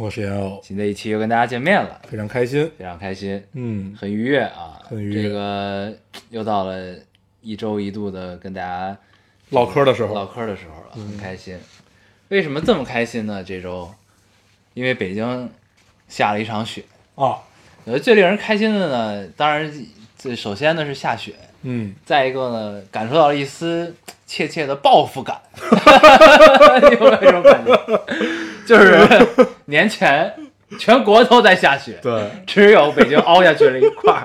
[0.00, 2.72] 我是严偶，新的一期又跟大家见面了，非常开心。
[2.78, 4.80] 非常开心，嗯，很愉悦啊！
[4.88, 5.92] 很愉悦这个
[6.30, 6.94] 又到了
[7.42, 8.96] 一周一度的跟大家
[9.50, 11.58] 唠嗑的时候，唠嗑的时候了，很开心。
[12.28, 13.44] 为什么这么开心呢？
[13.44, 13.92] 这周，
[14.72, 15.50] 因为北京
[16.08, 16.82] 下了一场雪。
[17.16, 17.36] 啊，
[17.84, 19.70] 我觉得最令人开心的呢，当然
[20.16, 23.94] 最首先呢是下雪，嗯，再一个呢感受到了一丝
[24.26, 25.38] 切切的报复感。
[26.80, 28.00] 你有没有这种感觉？
[28.70, 29.26] 就是
[29.64, 30.32] 年前
[30.78, 34.24] 全国都在下雪，对，只有北京凹下去了一块儿，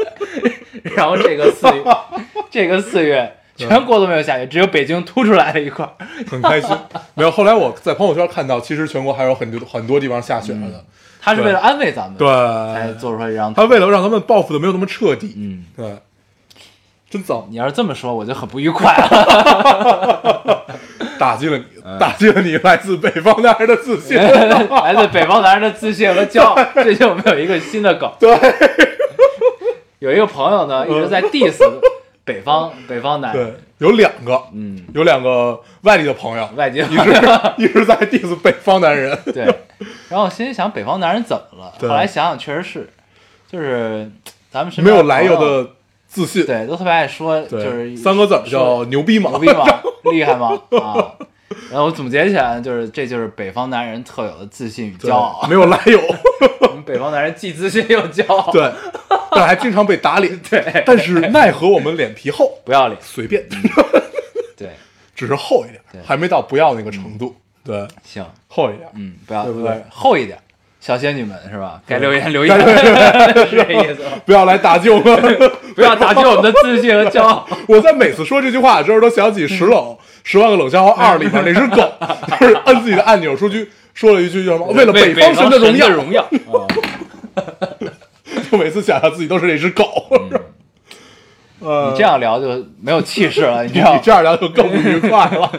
[0.96, 1.84] 然后这个四月，
[2.50, 5.92] 这个四月全国都没有下雪，只有北京凸出来了一块儿。
[6.26, 6.74] 很开心。
[7.12, 10.82] 没有，后来我在朋友圈看到，其实全国还有很多很多地方下雪了的。
[11.20, 12.26] 他是为了安慰咱们，对，
[12.72, 13.60] 才做出来这张图。
[13.60, 15.96] 他为了让咱们报复的没有那么彻底，嗯，对，
[17.16, 20.64] 真脏，你要是这么说，我就很不愉快了。
[21.18, 24.18] 打击了你，嗯打击了你来自北方男人的自信。
[24.68, 26.54] 来自北方男人的自信和骄傲。
[26.74, 28.38] 最近我们有一个新的梗，对，
[29.98, 31.58] 有一个朋友呢一直在 diss
[32.22, 33.46] 北方北方男人，
[33.78, 37.10] 对，有两个，嗯，有两个外地的朋友，外地一直
[37.56, 39.18] 一直在 diss 北方男人。
[39.32, 39.44] 对，
[40.10, 41.72] 然后我心里想，北方男人怎么了？
[41.80, 42.90] 后来想想，确实是，
[43.50, 44.10] 就是
[44.50, 45.70] 咱们身没边有来由，的
[46.06, 49.64] 自信，对，都特别爱说，就是三个字儿叫牛逼吗，牛逼吗？
[50.12, 50.60] 厉害吗？
[50.80, 51.14] 啊！
[51.70, 55.46] 然后我总结起来，就是这就是北方男人特有的自信与骄傲。
[55.48, 56.00] 没有来由，
[56.68, 58.72] 我们北方男人既自信又骄傲，对，
[59.30, 60.38] 但还经常被打脸。
[60.48, 63.44] 对但是奈何我们脸皮厚，不要脸，随便，
[64.56, 64.70] 对，
[65.14, 67.34] 只是厚一点对，还没到不要那个程度。
[67.64, 68.88] 对，行，厚一点。
[68.94, 70.38] 嗯，不要对不对厚一点，
[70.86, 71.80] 小仙女们是吧？
[71.84, 74.10] 该留言留言，是 这意思吗？
[74.24, 75.36] 不要来打击我们！
[75.74, 77.44] 不要打击我们的自信和骄傲。
[77.66, 81.92] 我在每次说这句话的时候，都想起《十冷十万个冷笑话二》里面那只狗，
[82.38, 84.66] 就是摁自己的按钮出去说了一句叫什么？
[84.74, 86.22] 为了北方神的荣耀，荣耀。
[86.22, 86.30] 啊
[88.48, 89.84] 就每次想象自己都是那只狗。
[91.58, 93.96] 呃，你这样聊就没有气势了，你知道吗？
[93.96, 95.50] 你这样聊就更不愉快了。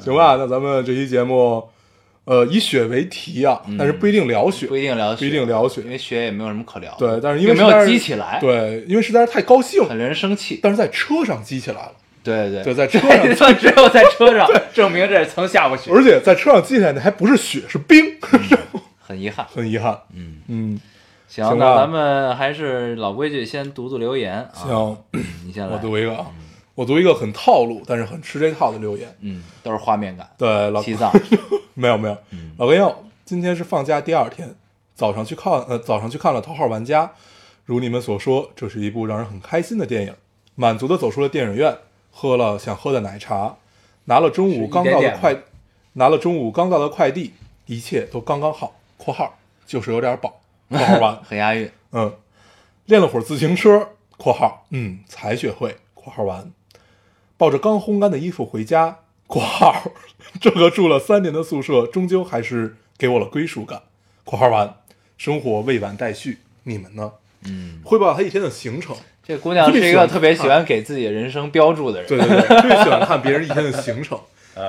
[0.00, 1.62] 行吧，那咱们这期节目，
[2.24, 6.94] 呃，以雪为题啊，但是不一定聊雪，嗯不一定聊，不一定聊雪因为雪也没有什么可聊。
[6.98, 10.58] 对，但是因为并没有实在是激起来，，对，因为实在是太高兴，很令人生气。
[10.62, 11.92] 但是在车上激起来了，
[12.22, 18.16] 对对对，在车上，算只有在车上证明这是曾下过雪，而且在车上激起来的还不是雪，是冰，
[18.98, 19.46] 很遗憾。
[19.54, 19.98] 很遗憾。
[20.14, 20.80] 嗯，嗯，
[21.28, 24.48] 行，那咱们还是老规矩，先读读留言啊。
[24.54, 24.96] 行，
[25.44, 25.74] 你先来。
[25.74, 26.26] 我读一个啊，
[26.74, 29.16] 我读一个很套路，但是很吃这套的留言。
[29.20, 30.28] 嗯，都是画面感。
[30.36, 31.12] 对，老西藏，
[31.74, 32.16] 没有没有，
[32.58, 34.54] 老哥要今天是放假第二天，
[34.94, 37.06] 早上去看呃早上去看了《头号玩家》，
[37.64, 40.14] 如你们所说，这是一部让人很开心的电影，
[40.56, 41.78] 满足的走出了电影院，
[42.10, 43.56] 喝了想喝的奶茶，
[44.06, 45.36] 拿了中午刚到的快，
[45.94, 47.32] 拿了中午刚到的快递，
[47.66, 51.70] 一切都刚刚好（括号就是有点饱），括号完， 很押韵。
[51.92, 52.12] 嗯，
[52.86, 56.52] 练了会儿自行车（括号嗯才学会）（括号完），
[57.36, 59.92] 抱着刚烘干的衣服回家（括号
[60.40, 63.82] 这个住了三年的宿舍终究还是给我了归属感
[64.24, 64.76] ）（括号完），
[65.18, 67.12] 生活未完待续，你们呢？
[67.46, 68.96] 嗯，汇报他一天的行程。
[69.26, 72.08] 这姑娘是一个特别喜欢给自己人生标注的人。
[72.08, 74.18] 对对对， 特别喜欢看别人一天的行程，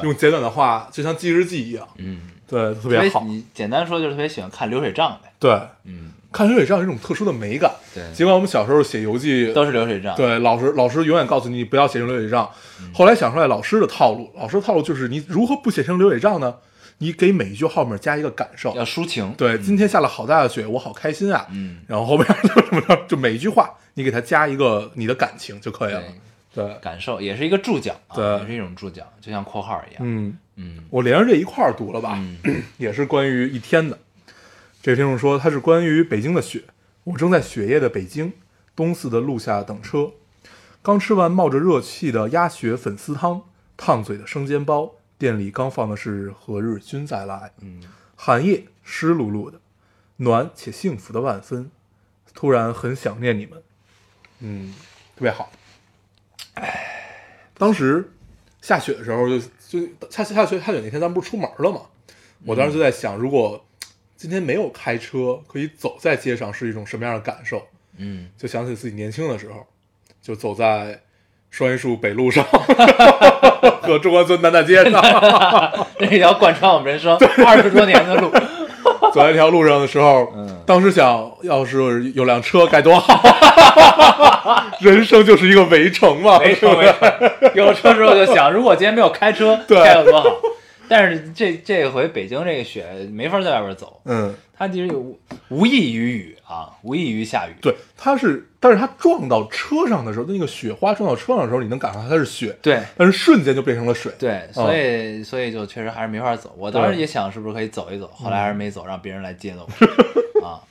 [0.03, 1.87] 用简短的话就像记日记一样。
[1.97, 3.21] 嗯，对，特特别好。
[3.23, 5.31] 你简单说就是特别喜欢看流水账呗。
[5.39, 5.51] 对，
[5.83, 7.71] 嗯，看流水账有一种特殊的美感。
[7.93, 10.13] 对尽管我们小时候写游记都是流水账。
[10.17, 12.49] 对，老师老师永远告诉你不要写成流水账。
[12.93, 16.53] 后来想出来老师的套路，老师的套路就是你如何不写成流水账呢？
[16.97, 18.75] 你给每一句后面加一个感受。
[18.75, 19.33] 要抒情。
[19.37, 21.45] 对，今天下了好大的雪，我好开心啊。
[21.51, 26.03] 嗯，然后后面 就什么着，就每一句话你给它加一个你的感情就可以了。
[26.53, 30.03] 对，感受也是一个注脚啊，对也是一种注脚，就像括号一样。
[30.05, 33.97] 嗯，嗯我连着这一块儿读了吧，嗯 也是关于一天的。
[34.85, 36.65] 这位听众说，他是关于北京的雪。
[37.05, 38.33] 我正在雪夜的北京
[38.75, 40.11] 东四的路下等车，
[40.83, 43.41] 刚吃完冒着热气的鸭血粉丝汤，
[43.75, 47.81] 烫嘴的生煎包，店里刚放的是《何日君再来》，嗯，
[48.15, 49.59] 寒夜湿漉漉的，
[50.17, 51.71] 暖且幸福的万分。
[52.35, 53.63] 突然很想念你们，
[54.41, 54.71] 嗯，
[55.15, 55.51] 特别好。
[57.57, 58.11] 当时
[58.61, 59.79] 下雪的时候就，就
[60.11, 61.81] 下下雪下雪那天，咱们不是出门了吗？
[62.45, 63.64] 我当时就在想，如果
[64.17, 67.61] 今天没有开车，可以走在街上是一种什么样的感受？
[67.97, 69.65] 嗯，就想起自己年轻的时候，
[70.21, 70.99] 就走在
[71.49, 72.43] 双榆树北路上
[73.81, 75.01] 和中关村南大街上，
[75.99, 78.31] 那条贯穿我们人生二十多年的路。
[79.13, 80.61] 走在一条路上的时候，嗯。
[80.65, 83.21] 当时想要是有辆车该多好，
[84.79, 89.81] 人生就是一个围城嘛，没车没车，有车之后就想，如果今天没有开车，对。
[89.81, 90.29] 该有多好。
[90.89, 97.53] 但是这这回北京这个雪没法在外边走，嗯，它其实有无无异于雨啊，无异于下雨。
[97.61, 106.53] 对，它是，但是它撞到车上的时候，那个雪花撞到车上的时候，你能感受到它是雪，对但是瞬间就变成了水，对，所以、所以就确实还是没法走。
[106.57, 109.67] 我当时也想是不是可以走一走，后来还是没走，让别人来接走
[110.41, 110.61] 我 啊。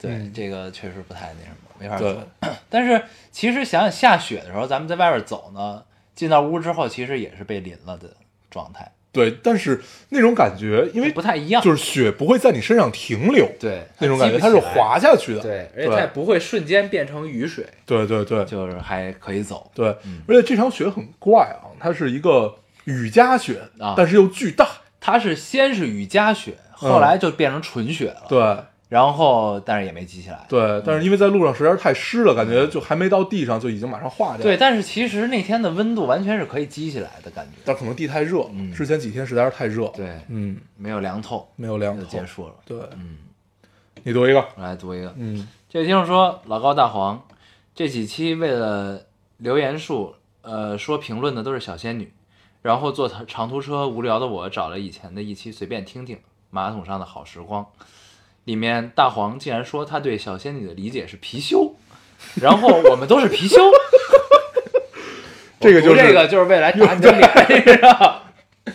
[0.00, 2.20] 对，这个确实不太那什么，没法对走。
[2.70, 5.82] 但是其实想想下雪的时候，咱们在外边走呢，
[6.14, 8.16] 进到屋之后，其实也是被淋了的
[8.50, 9.80] 状态，对，但是
[10.10, 11.60] 那种感觉，因为不太一样。
[11.62, 19.70] 就是雪不会在你身上停留，对那种感觉，它是滑下去的，对，而且它也不会瞬间变成雨水，对对对就是还可以走。
[19.74, 19.88] 对，
[20.28, 22.54] 而且这场雪很怪啊，它是一个
[22.84, 24.68] 雨夹雪啊但是又巨大，
[25.00, 28.56] 它是先是雨夹雪，后来就变成纯雪了。，对
[28.90, 30.44] 然后但是也没积起来。
[30.48, 37.58] 对，但是因为在路上实在是太湿了，感觉就还没到地上就已经马上化掉，对，，但是其实那天的温度完全是可以积起来的感觉。
[37.64, 38.70] 但可能地太热，嗯。
[38.74, 42.54] 之前几天实在是太热，对，嗯，没有凉透，没有凉就透结束了。
[42.66, 43.16] 对，嗯，
[44.02, 45.48] 你读一个，我来读一个，嗯。
[45.68, 47.22] 这位听众说：“老高大黄，
[47.76, 49.00] 这几期为了
[49.36, 52.12] 留言数，呃，说评论的都是小仙女，
[52.60, 56.18] 然后坐长长途车无聊的我找了以前的一期随便听听，
[56.50, 57.64] 马桶上的好时光，
[58.50, 61.74] 里面大黄竟然说他对小仙女的理解是貔貅，
[62.42, 63.60] 然后我们都是貔貅，
[65.60, 68.20] 这个就是这个就是未来打你的。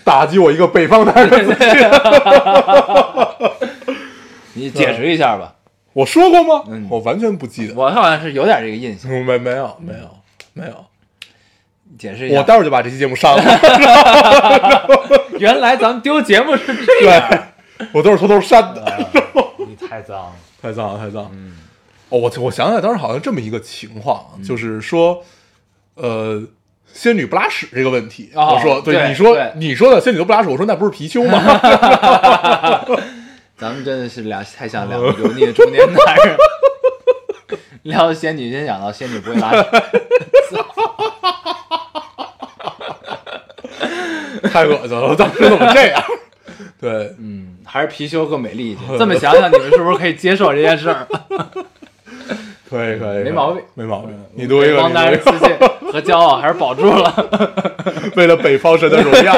[0.05, 1.45] 打击我一个北方男人
[4.53, 5.55] 你解释一下吧，
[5.91, 6.63] 我说过吗？
[6.69, 6.87] 嗯？
[6.89, 10.09] 我完全不记得，我好像是有点这个印象，没没有没有
[10.53, 10.85] 没有，
[11.99, 12.39] 解释一下。
[12.39, 13.43] 我待会儿就把这期节目删了，
[15.37, 17.29] 原来咱们丢节目是这样，
[17.77, 19.24] 对，我都是偷偷删的。
[19.97, 20.33] 你太脏了。
[20.61, 21.29] 太脏了，太脏了。
[21.33, 21.57] 嗯，
[22.09, 25.23] 哦，我我想起来，当时好像这么一个情况，就是说，
[25.95, 26.43] 呃，
[26.91, 28.31] 仙女不拉屎这个问题。
[28.35, 31.39] 哦我说，对你说你说的仙女都不拉屎，我说那不是貔貅吗？
[33.57, 35.95] 咱们真的是两太像两个 油腻的中年男
[36.25, 36.35] 人。
[37.83, 39.63] 聊仙女，先想到仙女不会拉屎，
[44.49, 46.03] 太恶心了，当时怎么这样？
[46.81, 47.14] 对，嗯，
[47.75, 48.79] 还是貔貅更美丽一些。
[48.97, 51.05] 这么想想，你们是不是可以接受这件事儿？
[52.69, 54.17] 可以可以，没毛病没毛病。
[54.33, 55.57] 你读一个，帮男人你读一自信
[55.91, 57.11] 和骄傲还是保住了。
[57.11, 59.33] 个，为了北方神的荣耀。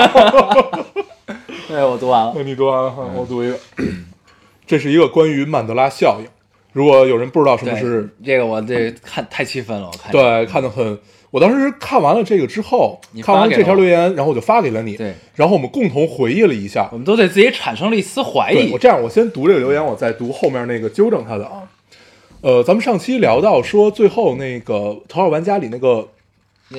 [1.68, 2.36] 对，我读完了。
[2.44, 3.58] 你读完了，我读一个。
[4.68, 6.28] 这是一个关于曼德拉效应。
[6.74, 10.12] 如果有人不知道什么是这个，我这看太气愤了，我看。
[10.12, 10.96] 对，看得很。
[11.32, 14.96] 我当时看完了这个之后你，看完了这条留言，然后我就发给了你。
[14.96, 16.98] 对，然后我们共同回忆了一下我。
[16.98, 18.80] 们都对自己产生了一丝怀疑我。
[18.80, 21.64] 这样，我先读这个留言，我再读后面那个纠正他的啊。
[22.42, 24.74] 呃，咱们上期聊到说，最后那个
[25.10, 26.08] 《头号玩家》里那个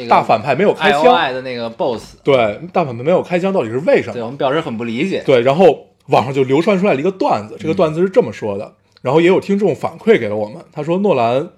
[0.09, 4.29] 大反派没有开枪，的那个 BOSS，对，大反派没有开枪，到底是为什么对我？
[4.29, 5.23] 们表示很不理解。
[5.27, 8.73] 对，然后网上就流传出来了一个段子，这个段子是这么说的，
[9.03, 11.49] 然后也有听众反馈给了我们，他说诺兰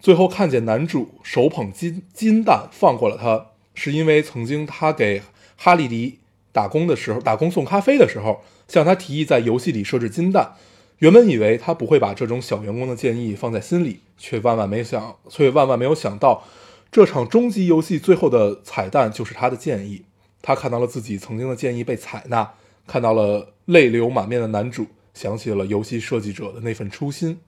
[0.00, 5.22] 最后看见男主手捧金金蛋放过了他，是因为曾经他给
[5.56, 6.18] 哈利迪
[6.52, 10.54] 打工的时候，打工送咖啡的时候，向他提议在游戏里设置金蛋。
[10.98, 16.42] 原本以为他不会把这种小员工的建议放在心里，却万万没想，却万万没有想到，
[16.90, 20.02] 这场终极游戏最后的彩蛋就是他的建议。
[20.42, 22.52] 他看到了自己曾经的建议被采纳，
[22.86, 27.38] 看到了泪流满面的男主，想起了游戏设计者的那份初心。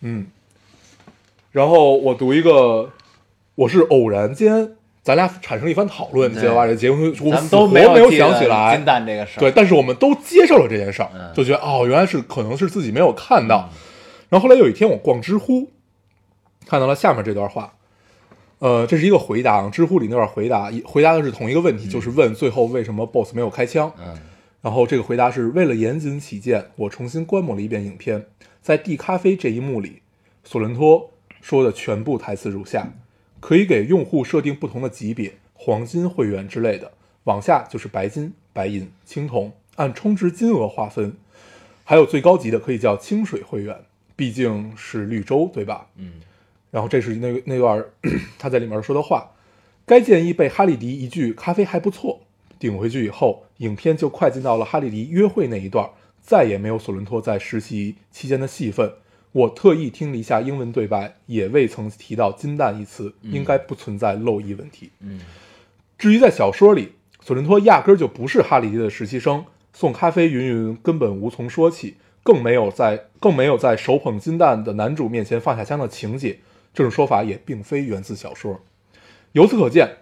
[0.00, 0.26] 嗯，
[1.50, 2.90] 然后我读一个，
[3.54, 6.66] 我是偶然间，咱俩产生了一番讨论，你记得吧？
[6.66, 9.40] 这结婚我咱们都没没有想起来金，蛋这个事儿。
[9.40, 13.68] 对，但是我们都接受了这件事儿，嗯就觉得哦，原来是可能是自己没有看到。
[14.28, 15.68] 然后后来有一天我逛知乎，
[16.66, 17.72] 看到了下面这段话，
[18.60, 23.92] 呃，这是一个回答，知乎里那段回答，回答的是同一个问题，就是问最后为什么 BOSS 没有开枪。
[23.98, 24.16] 嗯，
[24.62, 28.26] 然后这个回答是为了严谨起见，我重新观摩了一遍影片，
[28.62, 30.02] 在递咖啡这一幕里，
[30.44, 31.10] 索伦托
[31.40, 32.92] 说的全部台词如下：
[33.40, 36.92] 可以给用户设定不同的级别，黄金会员之类的，
[37.24, 41.14] 往下就是白金、白银、青铜，按充值金额划分，
[41.84, 43.76] 还有最高级的可以叫清水会员，
[44.14, 45.86] 毕竟是绿洲，对吧？
[45.96, 46.12] 嗯。
[46.70, 47.90] 然后这是那个那段儿
[48.38, 49.32] 他在里面说的话，
[49.84, 52.20] 该建议被哈利迪一句“咖啡还不错”
[52.60, 55.90] 顶回去以后，影片就快进到了哈利迪约会那一段，
[56.22, 58.92] 再也没有索伦托在实习期间的戏份。
[59.32, 64.90] 我特意听了一下英文对白，也未曾提到金蛋一词，嗯应该不存在漏译问题。
[65.00, 65.20] 嗯
[65.98, 76.38] 至于在小说里，索伦托压根儿就不是哈里迪的实习生，送咖啡云云根本无从说起，更没有在更没有在手捧金蛋的男主面前放下枪的情节。
[76.72, 78.60] 这种说法也并非源自小说。
[79.32, 79.98] 由此可见，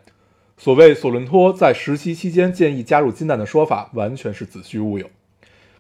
[0.57, 5.11] 所谓索伦托在实习期间建议加入金蛋的说法，完全是子虚乌有。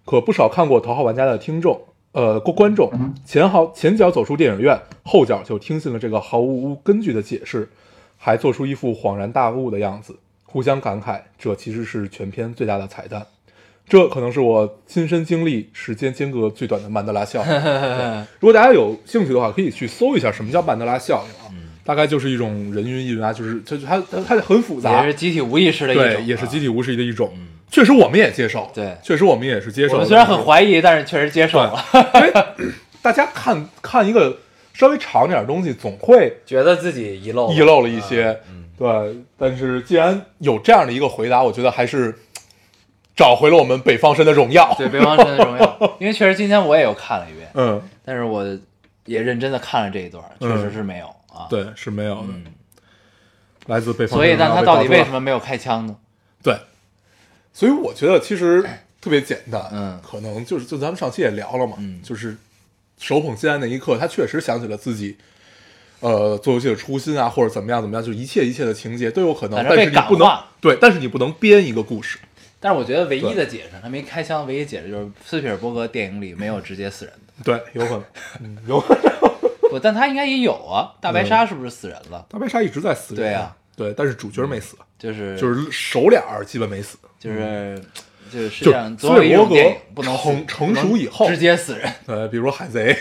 [0.05, 1.83] 可不少看过《头号玩家》的听众，
[2.19, 2.91] 呃，观观众
[3.25, 7.69] 前好前脚走出电影院，后脚就听信了这个毫无根据的解释，
[8.17, 13.25] 还做出一副恍然大悟的样子，互相感慨，这其实是全片最大的彩蛋。
[13.89, 17.53] 这可能是我亲身经历时间间隔最短的曼德拉效应。
[18.41, 26.69] 如果大家有兴趣的话，可以去搜一下什么叫曼德拉效应啊，大概就是一种人云亦云啊，就是就是它它它很复杂，也是集体无意识的一种，对，也是集体。
[26.69, 27.33] 无意识的一种。
[27.71, 29.95] 确实，我们也接受，对确实我们也是接受。
[29.95, 31.85] 我们虽然很怀疑，但是确实接受了，
[32.15, 32.33] 因为
[33.03, 34.39] 大家看看一个
[34.73, 38.41] 稍微长点的东西，总会觉得自己遗漏遗漏了一些，
[38.79, 38.89] 对。
[39.37, 42.19] 但是既然有这样的一个回答，我觉得还是
[43.15, 44.75] 找回了我们北方神的荣耀。
[44.79, 48.45] 对北方神的荣耀， 因为确实今天我也有看了一遍，嗯，但是我
[49.05, 52.29] 也认真的看了这一段，确实是没有啊。，对，是没有的。
[52.29, 52.45] 嗯，
[53.67, 55.97] 来自北方所以但他到底为什么没有开枪呢？
[56.43, 56.57] 对，
[57.59, 58.63] 所以我觉得其实
[59.01, 62.37] 特别简单，嗯可能就是就咱们上期也聊了嘛，嗯就是
[63.01, 65.17] 手捧金蛋那一刻，他确实想起了自己。
[66.01, 72.21] 呃，做游戏的初心啊，或者怎么样怎么样，就一切一切的情节都有可能，但是你不能对，但是你不能编一个故事，
[72.61, 77.43] 但是我觉得唯一的解释，他没开枪，唯一解释就是斯皮尔伯格电影里没有直接死人的。
[77.43, 78.05] 对，有可能，
[78.45, 79.13] 嗯，有可能。
[79.71, 80.95] 不，但他应该也有啊。
[81.01, 82.25] 大白鲨是不是死人了？
[82.31, 87.81] 大白鲨一直在死人，对啊，对，但是主角没死，就是就是熟脸儿基本没死，就是
[88.31, 91.91] 就是世就界上总有一种电影不能死成成熟以后直接死人。
[92.07, 92.93] 呃，比如说海贼，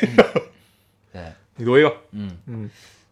[1.12, 1.22] 对，
[1.56, 2.70] 你读一个，嗯，嗯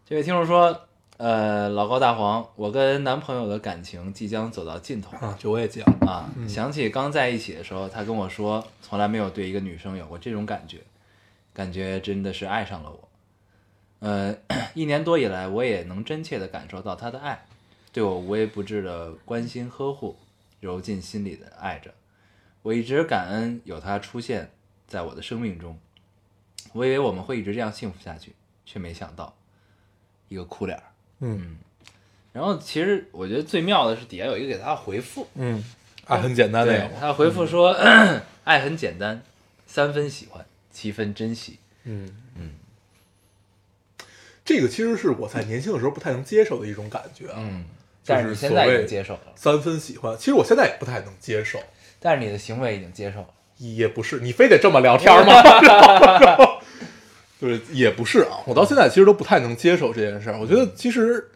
[0.08, 0.80] 这位听众说，
[1.18, 6.30] 呃，老高大黄，我跟男朋友的感情即将走到尽头啊，这我也讲，啊。
[6.48, 10.78] 想起刚在一起的时候，他跟我说，从来没有对一个女生有过这种感觉，
[11.52, 13.10] 感觉真的是爱上了我。
[14.00, 14.36] 呃，
[14.76, 17.46] 一年多以来，我也能真切的感受到他的爱，
[17.96, 20.18] 对我无微不至的关心呵护，
[20.60, 21.94] 揉进心里的爱着。
[22.62, 24.52] 我一直感恩有他出现
[24.86, 25.80] 在我的生命中，
[26.74, 28.34] 我以为我们会一直这样幸福下去，
[28.66, 29.34] 却没想到
[30.28, 30.84] 一个哭脸儿。
[31.22, 31.56] 嗯
[32.34, 35.64] 然后其实我觉得最妙的是底下有一个给他的回复，嗯，
[36.04, 37.70] 爱很简单的，他回复说，
[38.44, 39.24] 爱很简单，
[39.66, 41.60] 三分喜欢，七分珍惜。
[41.86, 42.56] 嗯嗯，
[44.44, 47.75] 这个其实是我在年轻的时候不太能接受的一种感觉啊，嗯，就是
[48.06, 51.60] 但是你现在已经接受了，三分喜欢，其实我现在也不太能接受，
[52.00, 53.28] 但是你的行为已经接受了。
[53.58, 55.34] 也不是，你非得这么聊天吗？
[57.42, 60.38] 就是也不是啊，我到现在其实都不太能接受这件事儿。
[60.38, 61.32] 我觉得其实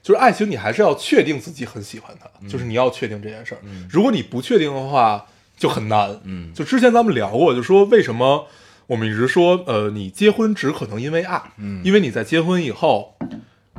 [0.00, 3.60] 就是爱情，你还是要确定自己很喜欢他，就是你要确定这件事儿。
[3.90, 6.20] 如果你不确定的话，就很难。
[6.22, 8.46] 嗯就之前咱们聊过，就说为什么
[8.86, 13.16] 我们一直说，呃，你结婚只可能因为爱，嗯因为你在结婚以后。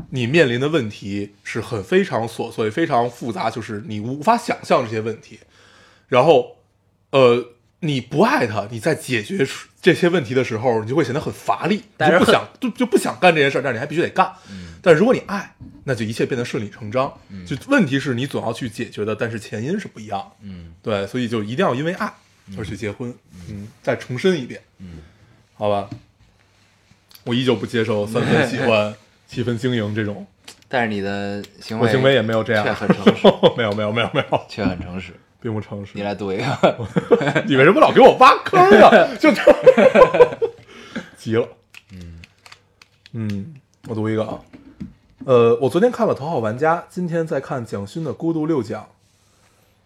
[0.10, 5.40] 你面临的问题是很非常琐碎、非常复杂，就是你无法想象这些问题。
[6.08, 6.58] 然后，
[7.12, 7.50] 呃，
[7.82, 9.48] 你不爱他，你在解决
[9.82, 14.34] 这些问题的时候，你就会显得很乏力，就不想就就不想干这件事儿，但是你还必须得干。
[14.82, 17.14] 但如果你爱，那就一切变得顺理成章。
[17.46, 20.32] 就问题是你总要去解决的，但是前因是不一样。
[20.42, 22.14] 嗯对，所以就一定要因为爱
[22.58, 23.14] 而去结婚。
[23.50, 24.62] 嗯，再重申一遍。
[24.80, 24.98] 嗯，
[25.54, 25.90] 好吧。
[27.26, 28.96] 我依旧不接受三分喜欢，
[29.30, 30.26] 七分经营这种，
[30.68, 35.14] 但是你的行为，我行为也没有这样却很诚实， 没有没有没有没有，却很诚实。
[35.42, 36.02] 并不诚实你。
[36.02, 36.44] 来读一个，
[37.48, 39.08] 你为什么老给我挖坑啊？
[39.18, 39.42] 就这，
[41.16, 41.48] 急了。
[41.94, 42.20] 嗯
[43.14, 43.54] 嗯，
[43.88, 44.38] 我读一个啊。
[45.24, 48.82] 呃，我昨天看了《头号玩家》，今天在看蒋勋的《孤独六讲》，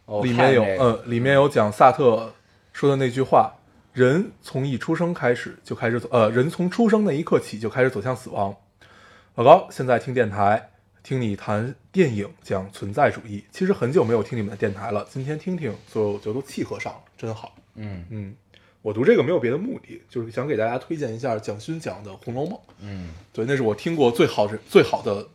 [0.05, 2.33] 我里面有呃，里面有讲萨特
[2.71, 3.53] 说的那句话：
[3.93, 8.55] 人从一出生开始就开始走，呃，人从出生那一刻起就开始走向死亡。
[9.35, 10.69] 老高现在听电台，
[11.01, 13.43] 听你谈电影，讲存在主义。
[13.51, 17.55] 其实很久没有听你们的电台了，今天听听，所以我觉得都契合上了，真好。
[17.73, 18.35] 嗯嗯，
[18.83, 22.53] 我读这个没有别的目的，就是想给大家推荐一下蒋勋讲的《红楼梦》。
[22.81, 25.27] 嗯，对，那是我听过最好的最好的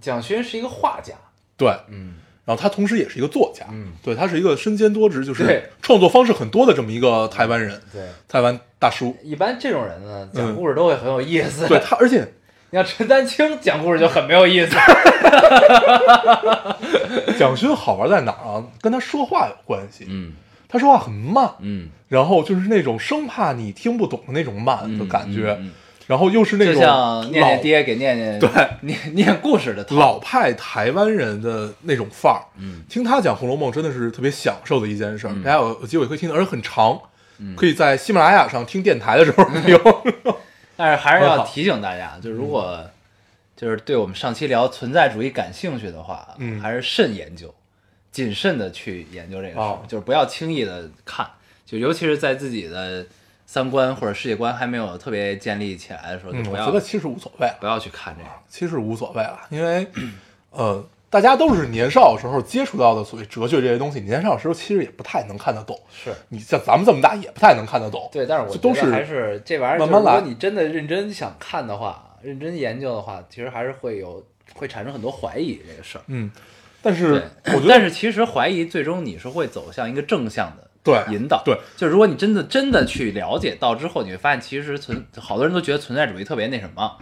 [0.00, 1.16] 蒋勋是一个画家，
[1.56, 8.06] 对，嗯然后他同时也是一个作家，嗯对他是一个身兼多职，就是创作方式很多的这么一个台湾人，对。
[8.28, 9.16] 台湾大叔。
[9.24, 11.66] 一般这种人呢，讲嗯故事都会很有意思。
[11.66, 12.26] 对他，而且你
[12.72, 14.76] 像陈丹青讲故事就很没有意思。
[17.38, 18.64] 蒋勋好玩在哪儿啊？
[18.80, 20.06] 跟他说话有关系。
[20.08, 20.32] 嗯
[20.68, 25.70] 他说话很慢，嗯，然后就是那种生怕你听不懂的那种慢的嗯感觉，嗯嗯
[26.06, 28.48] 然后又是那种就种像念念爹给念念对
[28.80, 32.40] 念念故事的老派台湾人的那种范儿。
[32.58, 36.98] 嗯听他讲《红楼梦》真的是特别享受的一件事大家有有机会可以听，而且很长，
[37.54, 39.78] 可以在喜马拉雅上听电台的时候听。
[40.82, 42.84] 但是还是要提醒大家，就是如果
[43.54, 46.60] 就是对我们上期聊存在主义感兴趣的话，嗯。
[46.60, 47.54] 还是慎研究，
[48.10, 51.24] 谨慎的去研究这个事就是不要轻易的看，
[51.64, 53.06] 就尤其是在自己的
[53.46, 58.30] 三观或者世界观还没有特别建立起来的时候，就嗯，不要、我觉得其实无所谓，不要去看这个。
[58.48, 59.86] 其实无所谓了，因为
[60.50, 65.78] 呃，大家都是年少的时候接触到的所谓哲学这些东西，年少的时候其实也不太能看得懂。
[65.92, 68.08] 是你像咱们这么大也不太能看得懂。
[68.10, 76.00] 对，但是我这都是觉得还是这玩意儿，慢慢来就如果你真的认真想看的话，认真研究的话，其实还是会有会产生很多怀疑这个事儿。
[76.06, 76.30] 嗯，
[76.80, 81.42] 但是，我觉得但是其实怀疑最终你是会走向一个正向的对引导。
[81.44, 86.96] 对，就如果你真的真的去了解到之后，你会发现其实存好多人都觉得存在主义特别那什么，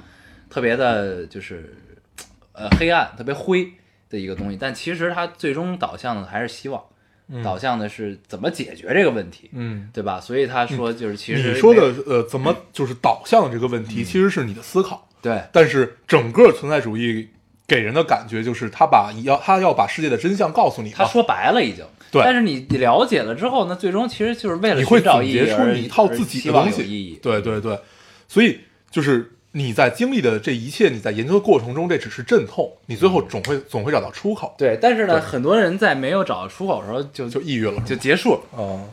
[0.50, 1.76] 特别的就是
[2.52, 3.72] 呃黑暗、特别灰
[4.10, 6.82] 的一个东西，但其实它最终导向的还是希望，
[7.42, 10.20] 导向的是怎么解决这个问题，嗯，对吧？
[10.20, 15.08] 所以他说就是其实你说的呃，怎么 就是导向这个问嗯题，其实是你的思考。
[15.22, 17.28] 对但是整个存在主义
[17.68, 21.84] 给人的感觉就是他把要他要把世界的真相告诉你，他说白了已经。
[22.10, 27.20] 对但是你了解了之后呢，最终其实就是为了你会寻找总结出意义而你一套自己的东西，有意义。
[27.22, 27.78] 对对对，
[28.26, 28.58] 所以
[28.90, 38.84] 就是你在经历的这一切，你在研究的过程中，这只是阵痛，你最后总会总会找到出口，对，但是呢，很多人在没有找到出口的时候就就抑郁了，就结束了，啊，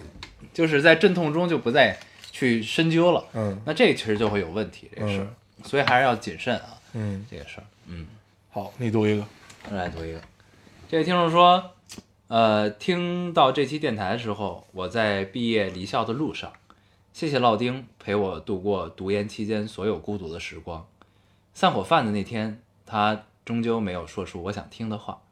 [0.54, 1.98] 就是在阵痛中就不再
[2.32, 3.24] 去深究了。
[3.34, 3.62] 嗯。
[3.66, 5.28] 那这其实就会有问题，这个事儿，
[5.64, 7.64] 所以还是要谨慎啊，嗯，这个事儿。
[7.86, 8.08] 嗯，
[8.50, 9.24] 好，你读一个，
[9.70, 10.20] 我来读一个。
[10.90, 11.72] 这位听众说，
[12.30, 16.52] 呃，听到这期电台的时候，我在毕业离校的路上，
[17.18, 20.88] 谢谢老丁陪我度过读研期间所有孤独的时光。
[21.52, 25.24] 散伙饭的那天，他终究没有说出我想听的话。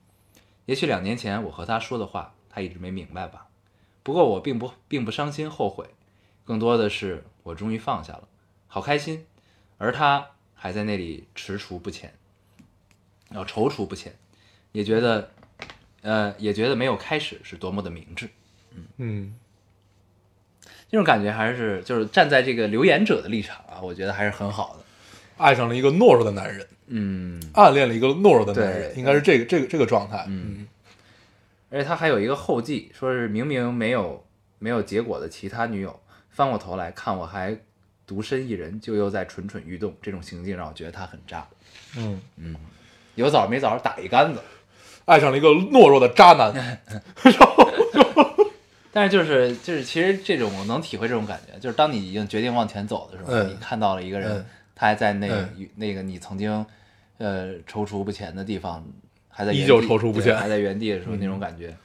[0.65, 3.49] 也许两年前我和他说的话，他一直没明白吧。
[4.01, 5.85] 不过我并不并不伤心后悔，
[6.43, 8.27] 更多的是我终于放下了，
[8.65, 9.27] 好开心。
[9.77, 12.15] 而他还在那里踟蹰不前，
[13.29, 14.17] 要踌躇不前，
[14.71, 15.29] 也觉得，
[16.01, 18.31] 呃，也觉得没有开始是多么的明智。
[18.71, 19.35] 嗯嗯
[20.89, 24.85] 这种感觉还是就是站在这个留言者的立场啊，我觉得还是很好的。
[25.37, 30.67] 爱上了一个懦弱的男人，嗯，暗恋了一个懦弱的男人，应该是这个这个这个状态，嗯
[31.71, 34.25] 而且他还有一个后记，说是明明没有
[34.59, 37.57] 没有结果的其他女友翻过头来看我还
[38.07, 41.45] 独身一人，就又在蠢蠢欲动，这种行径让我觉得他很渣。
[41.97, 42.55] 嗯嗯，
[43.15, 44.39] 有枣没枣打一竿子。
[45.03, 46.53] 爱上了一个懦弱的渣男
[48.95, 56.65] 但是就是就是，其实这种我能体会这种感觉，就是当你已经决定往前走的时候，嗯你看到了一个人，嗯他还在那、嗯那个你曾经
[57.17, 58.81] 呃踌躇不前的地方，
[59.27, 61.75] 还在依旧原地踌躇不前还在原地的时候，那种感觉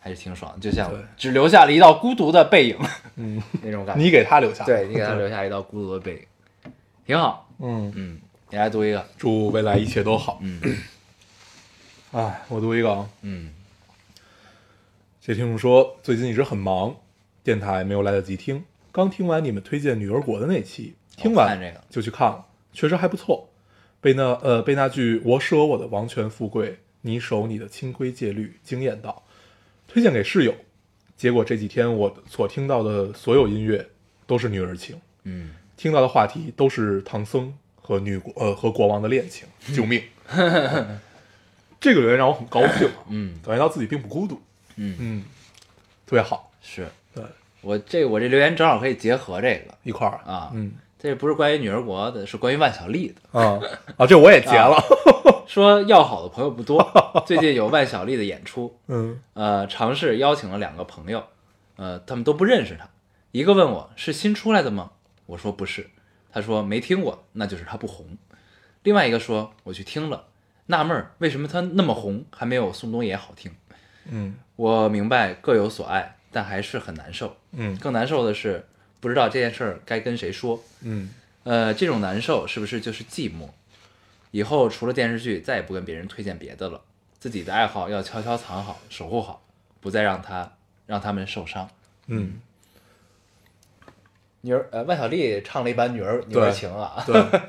[0.00, 2.78] 还是挺爽的，就像只留下了一道孤独的背影，
[3.16, 4.02] 嗯， 那种感觉。
[4.02, 6.72] 你给他留下，对你给他留下一道孤独的背影，
[7.06, 7.46] 挺好。
[7.58, 9.06] 嗯，嗯，你来读一个。
[9.18, 10.38] 祝未来一切都好。
[10.42, 10.58] 嗯
[12.12, 13.50] 哎，我读一个啊，嗯
[15.26, 16.94] 这听众说最近一直很忙，
[17.42, 21.82] 电台没有来得及听，刚听完你们推荐女儿国的那期，听完这个。
[21.88, 23.48] 就去看了，确实还不错。
[24.02, 29.22] 被那呃被那句“我舍我的王权富贵，你守你的清规戒律”惊艳到，
[29.88, 30.54] 推荐给室友。
[31.16, 33.88] 结果这几天我所听到的所有音乐
[34.26, 40.02] 都是女儿情，嗯，听到的话题都是唐僧和女国呃和国王的恋情，救命！
[41.80, 44.38] 这个留言让我很高兴，嗯，感觉到自己并不孤独，
[44.76, 44.96] 嗯。
[44.98, 45.24] 嗯，
[46.06, 46.88] 特别好，是。
[47.14, 47.22] 对，
[47.60, 49.74] 我这我这留言正好可以结合这个。
[49.82, 50.20] 一块儿。
[50.24, 50.72] 啊，嗯。
[50.98, 53.38] 这不是关于女儿国的，是关于万晓利的。
[53.38, 53.60] 啊
[53.98, 54.82] 啊，这我也结了，
[55.46, 56.82] 说要好的朋友不多，
[57.26, 59.20] 最近有万晓利的演出， 嗯。
[59.34, 61.22] 呃，尝试邀请了两个朋友，
[61.76, 62.88] 呃，他们都不认识他。
[63.32, 64.92] 一个问我是新出来的吗？
[65.26, 65.90] 我说不是，
[66.32, 68.16] 他说没听过，那就是他不红。
[68.82, 70.24] 另外一个说我去听了，
[70.66, 73.52] 纳闷儿为什么他那么红，还没有宋冬野好听。
[74.10, 77.36] 嗯我明白各有所爱，但还是很难受。
[77.52, 78.66] 嗯更难受的是
[79.00, 80.62] 不知道这件事儿该跟谁说。
[80.82, 81.10] 嗯
[81.44, 83.48] 呃，这种难受是不是就是寂寞？
[84.30, 86.80] 以后除了电视剧，再也不跟别人推荐别的了。
[87.18, 89.42] 自己的爱好要悄悄藏好，守护好，
[89.80, 90.52] 不再让他
[90.86, 91.68] 让他们受伤。
[92.06, 92.40] 嗯，
[94.40, 97.40] 女儿，呃，万晓利唱了一版《女儿女儿情》啊，对，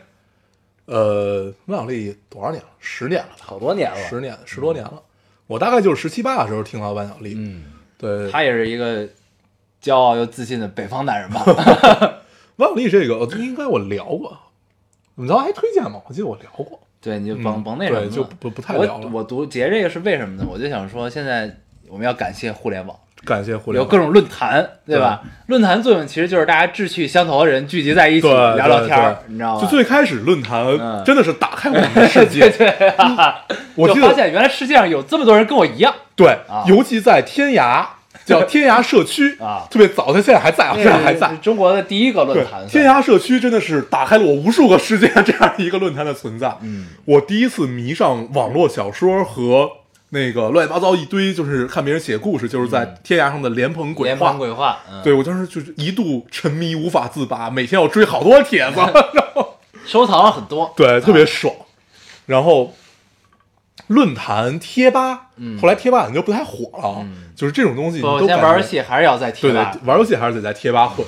[0.85, 2.69] 呃，万晓利多少年了？
[2.79, 3.97] 十年了吧，好多年了。
[3.97, 5.01] 十年十多年了。
[5.47, 7.63] 我大概就是十七八的时候听到万晓利，嗯，
[7.97, 9.07] 对，他也是一个
[9.81, 11.43] 骄傲又自信的北方男人吧。
[12.57, 14.37] 万晓利这个应该我聊过，
[15.15, 16.01] 你知道还推荐吗？
[16.07, 16.79] 我记得我聊过。
[16.99, 20.47] 对，你就嗯甭甭那什么了，对就不不太聊了我我读杰这个是为什么呢？
[20.49, 21.55] 我就想说，现在
[21.87, 25.21] 我们要感谢互联网，感谢互联网，有各种论坛，对吧？
[25.47, 29.61] 论坛作用其实就是大家志趣相投的人聚集在一起聊聊天儿，你知道吗？
[29.61, 33.35] 就最开始论坛嗯真的是打开我们的世界， 对对啊，
[33.75, 35.93] 我就发现原来世界上有这么多人跟我一样。
[36.15, 37.85] 对啊，尤其在天涯
[38.25, 41.37] 叫 天涯社区啊特别早，它现在还在啊，现在还那在是。
[41.37, 46.55] 中国的第一个论坛，，天涯社区真的是打开了我无数个世界这样一个论坛的存在。
[46.61, 49.69] 嗯，我第一次迷上网络小说和
[50.15, 54.15] 那个乱七八糟一堆，就是看别人写故事，就是在天涯上的莲蓬鬼话。
[54.15, 54.37] 连环。
[54.37, 58.77] 鬼话，嗯，对我当时就是一度沉迷无法自拔，每天要追好多帖子，
[59.13, 60.73] 然后收藏了很多。
[60.77, 61.53] 对特别爽。
[62.25, 62.73] 然后
[63.87, 65.59] 论坛、贴吧，嗯。
[65.59, 67.31] 后来贴吧好像就不太火了，嗯。
[67.35, 71.05] 就是这种东西你不，都现在玩游戏还是要在贴对对吧，，玩游戏还是得在贴吧混，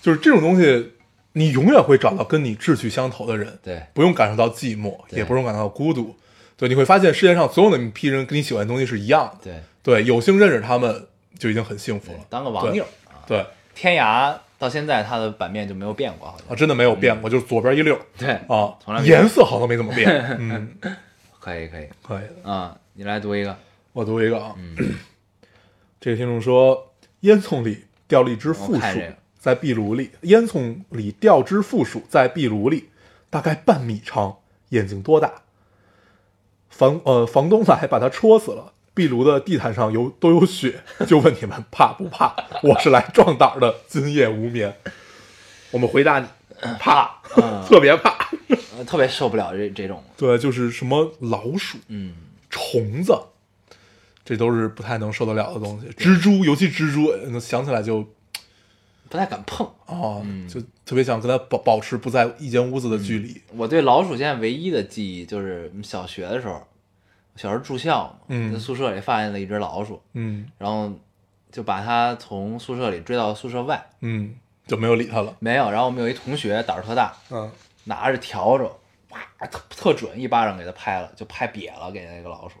[0.00, 0.92] 就是这种东西，
[1.34, 3.82] 你永远会找到跟你志趣相投的人，对。
[3.92, 6.16] 不用感受到寂寞，也不用感到孤独，
[6.60, 9.62] 对，你会发现世界上所有的一批人跟你喜欢的东西是一样的，对。
[9.82, 11.06] 对，有幸认识他们
[11.38, 13.24] 就已经很幸福了，当个网友啊。
[13.26, 13.46] 对。
[13.74, 16.46] 天涯到现在它的版面就没有变过，好像。
[16.48, 17.98] 啊，真的没有变过，就是左边一溜。
[18.18, 20.06] 对，啊从来，没颜色好像没怎么变，
[20.38, 20.68] 嗯，
[21.38, 21.88] 可以可以。
[22.02, 23.56] 可以，啊，你来读一个，
[23.94, 24.76] 我读一个啊，嗯。
[25.98, 32.90] 这个听众说，烟囱里掉了一只负鼠我看这个，在壁炉里，烟囱里掉只负鼠在壁炉里，
[33.30, 34.36] 大概半米长，
[34.68, 35.32] 眼睛多大？
[36.80, 42.34] 房呃房东来把它戳死了，壁炉的地毯上有都有血，就问你们怕不怕？
[42.62, 44.74] 我是来壮胆儿的，今夜无眠。
[45.72, 46.26] 我们回答你，
[46.78, 48.30] 怕，嗯特别怕。
[48.78, 52.14] 呃特别受不了这这种，对，就是什么老鼠、嗯，
[52.48, 53.14] 虫子，
[54.24, 55.88] 这都是不太能受得了的东西。
[55.88, 58.08] 蜘蛛，尤其蜘蛛，能想起来就
[59.10, 59.66] 不太敢碰。
[59.84, 63.38] 啊，嗯就特别想跟它保保持不在一间屋子的距离。
[63.54, 66.66] 我对老鼠现在唯一的记忆就是小学的时候，
[67.40, 70.92] 小时候住校嘛，嗯在宿舍里发现了一只老鼠，嗯然后
[71.50, 74.34] 就把它从宿舍里追到宿舍外，嗯，
[74.66, 75.34] 就没有理它了。
[75.38, 75.70] 没有。
[75.70, 77.50] 然后我们有一同学胆儿特大，嗯，
[77.84, 78.70] 拿着笤帚，
[79.08, 82.56] 哇，特特准，一巴掌给它拍了，就拍瘪了，给那个老鼠。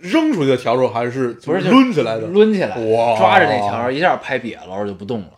[0.00, 2.26] 扔出去的笤帚还是不是，就抡起来的？
[2.28, 5.32] 抡起来，哇抓着那笤帚一下拍瘪了，老鼠就不动了，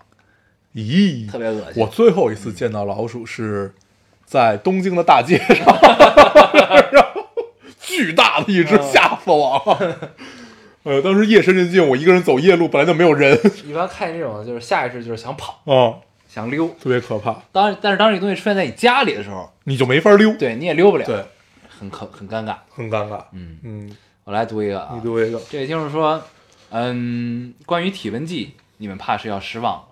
[0.75, 1.83] 咦，特别恶心。
[1.83, 3.75] 我最后一次见到老鼠是
[4.25, 5.67] 在东京的大街上，
[8.05, 10.15] 巨大的一嗯只，吓死我了。
[10.83, 15.97] 呃，当时夜深人静，我一个人走夜路，本来就没有人一般看见这种，就是下意识就是想跑，啊，
[16.29, 16.69] 想溜。
[16.79, 20.35] 特别可怕，当但是当这个东西出现在你家里的时候，你就没法溜。
[20.37, 21.25] 对你也溜不了，对，
[21.79, 22.57] 很可很尴尬。
[22.69, 23.25] 很尴尬。
[23.33, 25.41] 嗯，嗯，我来读一个啊你，读一个。
[25.49, 26.23] 这也就是说，
[26.69, 29.85] 嗯，关于体温计，你们怕是要失望了。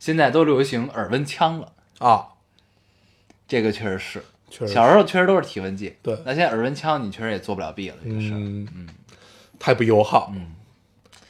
[0.00, 2.26] 现在都流行耳温枪了，啊，
[3.46, 8.88] 这个确实是，确实小时候确实都是体温计，对那现在耳温枪你确实也做不了弊了，这个事儿，嗯嗯
[9.58, 10.52] 太不友好，嗯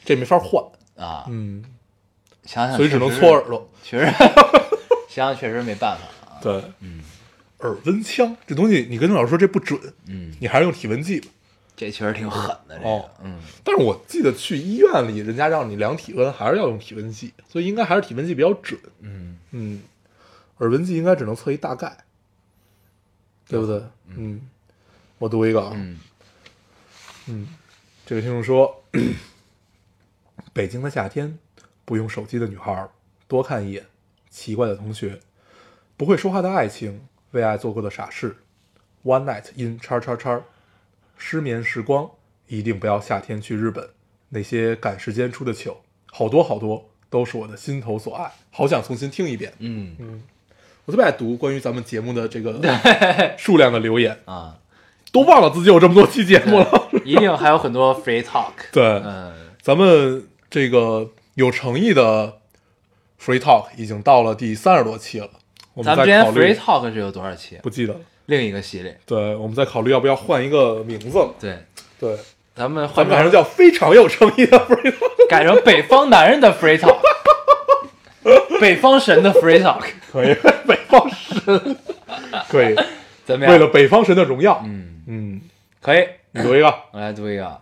[0.03, 0.61] 这没法换，
[0.97, 1.63] 啊，嗯，
[2.43, 3.69] 想想所以只能搓耳朵。
[3.81, 4.11] 确实，
[5.07, 7.01] 想想确实没办法啊，对，嗯
[7.59, 11.27] 耳温枪这东西，你跟老师说这不准，嗯，你还是用体温计吧。
[11.75, 18.79] 这确实挺狠的，这哦个，嗯，但是我记得去医院里，人家让你量体温，还是要用体温计，所以应该还是体温计比较准。
[18.99, 19.81] 嗯嗯，
[20.57, 21.95] 耳温计应该只能测一大概，
[23.53, 23.83] 对不对？
[24.07, 24.41] 嗯，
[25.19, 25.99] 我读一个啊，嗯。
[27.27, 27.47] 嗯，
[28.03, 28.83] 这位听众说，
[30.51, 31.37] 北京的夏天，
[31.85, 32.89] 不用手机的女孩
[33.27, 33.85] 多看一眼，
[34.31, 35.19] 奇怪的同学，
[35.95, 38.37] 不会说话的爱情，为爱做过的傻事
[39.03, 40.41] ，One night in 叉叉叉，
[41.15, 42.09] 失眠时光，
[42.47, 43.87] 一定不要夏天去日本，
[44.29, 49.53] 那些赶时间出的糗，好多好多都是我的心头所爱，好想重新听一遍。
[49.59, 49.95] 嗯。
[49.99, 50.23] 嗯
[50.85, 52.59] 我特别爱读关于咱们节目的这个
[53.37, 54.55] 数量的留言，啊，
[55.11, 56.89] 都忘了自己有这么多期节目了。
[57.05, 62.39] 一定还有很多 free talk， 对，嗯，咱们这个有诚意的
[63.23, 65.29] free talk 已经到了第三十多期了，
[65.73, 67.57] 我咱们之前再考 free，talk 是有多少期？
[67.63, 67.99] 不记得了。
[68.25, 71.33] 另一个系列，对，我们在考虑要不要换一个名字了。
[71.39, 71.57] 对，
[71.99, 72.17] 对，
[72.55, 76.99] 咱们换成咱们改成叫非常有诚意的 free talk，改成北方男人的 free talk，
[78.59, 80.33] 北方神的 free talk，可以，
[80.67, 81.77] 北方神，
[82.49, 82.75] 可以，
[83.25, 83.53] 怎么样？
[83.53, 84.61] 为了北方神的荣耀。
[84.65, 85.41] 嗯，嗯，
[85.81, 86.67] 可以，你读一个。
[86.93, 87.61] 我来读一个，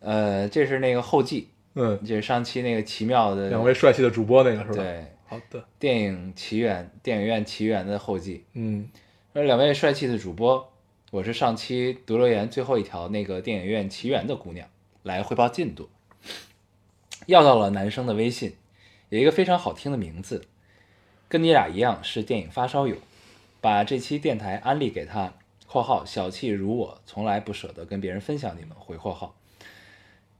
[0.00, 5.64] 呃，这是那个后记，嗯，就是上期那个奇妙的两位帅气的主播那个是吧？，对好的。
[5.78, 8.88] 电影奇缘电影院奇缘的后记，嗯
[9.32, 10.72] 那两位帅气的主播，
[11.12, 14.66] 我是上期读留言最后一条那个电影院奇缘的姑娘，
[15.04, 15.88] 来汇报进度。
[17.26, 18.54] 要到了男生的微信，
[19.10, 20.46] 有一个非常好听的名字，
[21.28, 22.96] 跟你俩一样是电影发烧友，
[23.60, 25.34] 把这期电台安利给他
[25.66, 29.34] （括号小气如我，从来不舍得跟别人分享你们）回括号。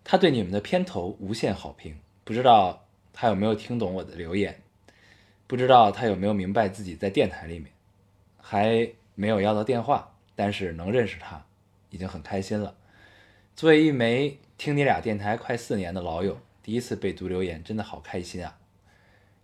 [0.04, 4.62] 他对你们的片头无限好评，不知道他有没有听懂我的留言，
[5.48, 7.72] 不知道他有没有明白自己在电台里面，
[8.40, 11.44] 还没有要到电话，但是能认识他，
[11.90, 12.76] 已经很开心了。
[13.56, 18.58] 作为一枚听你俩电台快四年的老友，第一次被读留言，真的好开心啊！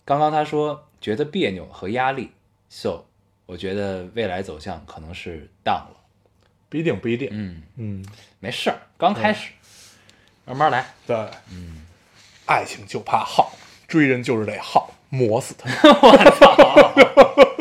[0.07, 2.31] 刚刚他说觉得别扭和压力
[2.69, 3.05] ，so
[3.45, 5.97] 我觉得未来走向可能是 down 了。
[6.69, 7.29] 不一定，不一定。
[7.33, 8.07] 嗯，嗯，
[8.38, 9.51] 没事儿，刚开始，
[10.45, 10.95] 慢慢来。
[11.09, 11.16] 对，
[11.51, 11.85] 嗯，
[12.47, 13.51] 爱情就怕耗，
[13.88, 15.69] 追人就是得耗，磨死他。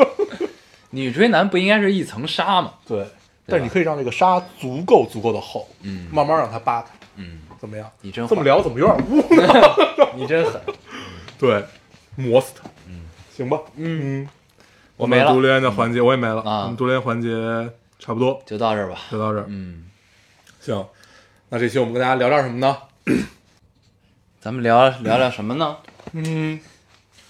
[0.92, 2.76] 女追男不应该是一层纱吗？
[2.88, 3.08] 对，
[3.48, 7.92] 但是你可以让这个纱足够足够的厚，嗯慢慢让它扒开，嗯，怎么样？
[8.02, 9.52] 你真这么聊怎么有点污呢？
[10.16, 10.62] 你真狠。
[11.38, 11.64] 对，
[12.16, 12.70] 磨死他。
[12.88, 13.02] 嗯，
[13.36, 13.60] 行吧。
[13.76, 14.28] 嗯，
[14.98, 17.30] 我没了们读留言的环节我也没了啊我们读留言环节
[18.00, 18.98] 差不多就到这儿吧。
[19.12, 19.46] 就到这儿。
[19.48, 19.86] 嗯，
[20.62, 20.86] 行，
[21.50, 22.78] 那这期我们跟大家聊点什么呢？
[24.40, 25.78] 咱们聊聊聊什么呢？
[26.14, 26.60] 嗯，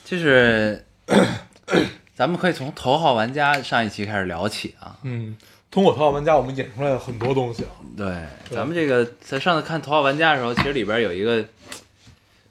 [0.03, 0.85] 就是
[2.13, 4.97] 咱们可以从头号玩家上一期开始聊起啊。
[5.03, 5.35] 嗯，
[5.71, 7.69] 通过《头号玩家》，我们演出来了很多东西啊。
[7.97, 11.43] 对，咱们这个在上次看头号玩家的时候，其实里边有一个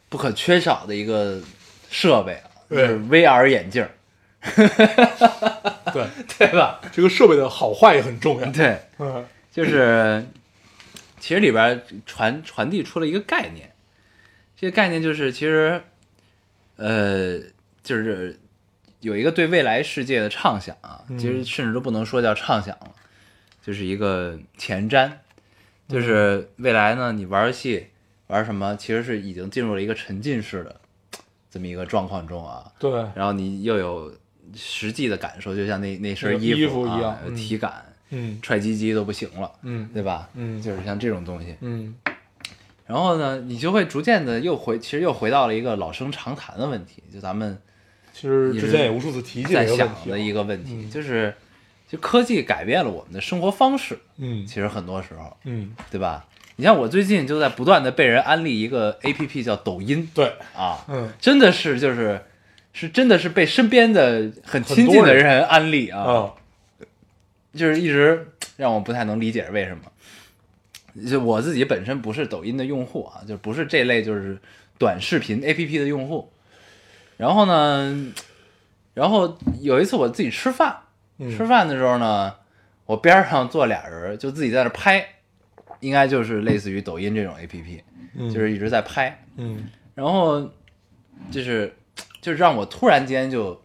[0.08, 1.40] 不可缺少的一个
[1.94, 3.90] 设备啊，就对是 VR 眼镜儿，
[5.92, 6.04] 对，
[6.36, 6.80] 对吧？
[6.90, 8.50] 这个设备的好坏也很重要。
[8.50, 9.24] 对，嗯。
[9.52, 10.26] 就是
[11.20, 13.72] 其实里边传传递出了一个概念，
[14.56, 15.80] 这个概念就是其实
[16.74, 17.38] 呃
[17.84, 18.40] 就是
[18.98, 21.16] 有一个对未来世界的畅想啊，嗯。
[21.16, 22.90] 其实甚至都不能说叫畅想了，
[23.64, 25.08] 就是一个前瞻，
[25.86, 27.86] 就是未来呢，你玩游戏
[28.26, 30.80] 玩什么，其实是已经进入了一个沉浸式的
[31.54, 34.12] 这么一个状况中啊，对，然后你又有
[34.56, 37.84] 实际的感受，就像那那那身衣服一样体感。
[38.10, 40.28] 嗯踹鸡鸡都不行了，嗯对吧？
[40.34, 41.56] 嗯就是像这种东西。
[41.60, 41.94] 嗯
[42.86, 47.56] 然后呢，你就会逐渐的又回，其实又回到了一个老生常谈的问题，就咱们
[48.12, 51.32] 其实之前也无数次提及在想的一个问题，嗯就是
[51.88, 56.26] 就科技改变了我们的生活方式，嗯其实很多时候，嗯，对吧？
[56.56, 62.20] 你像我最近就在不断的被人安利一个 A P P 叫抖音对，啊，嗯真的是就是
[62.72, 66.32] 是真的是被身边的很亲近的人安利啊，啊，
[67.54, 69.82] 就是一直让我不太能理解为什么。
[71.10, 74.38] 就我自己本身不是抖音的用户啊，就不是这类就是
[74.78, 76.30] 短视频 APP 的用户。
[77.16, 78.12] 然后呢，
[78.94, 80.76] 然后有一次我自己吃饭，
[81.18, 82.34] 嗯吃饭的时候呢，
[82.86, 85.13] 我边上坐俩人，就自己在那拍，
[85.84, 87.82] 应该就是类似于抖音这种 APP，
[88.16, 89.22] 嗯就是一直在拍。
[89.36, 90.50] 嗯然后
[91.30, 91.72] 就是
[92.20, 93.60] 就是让我突然间就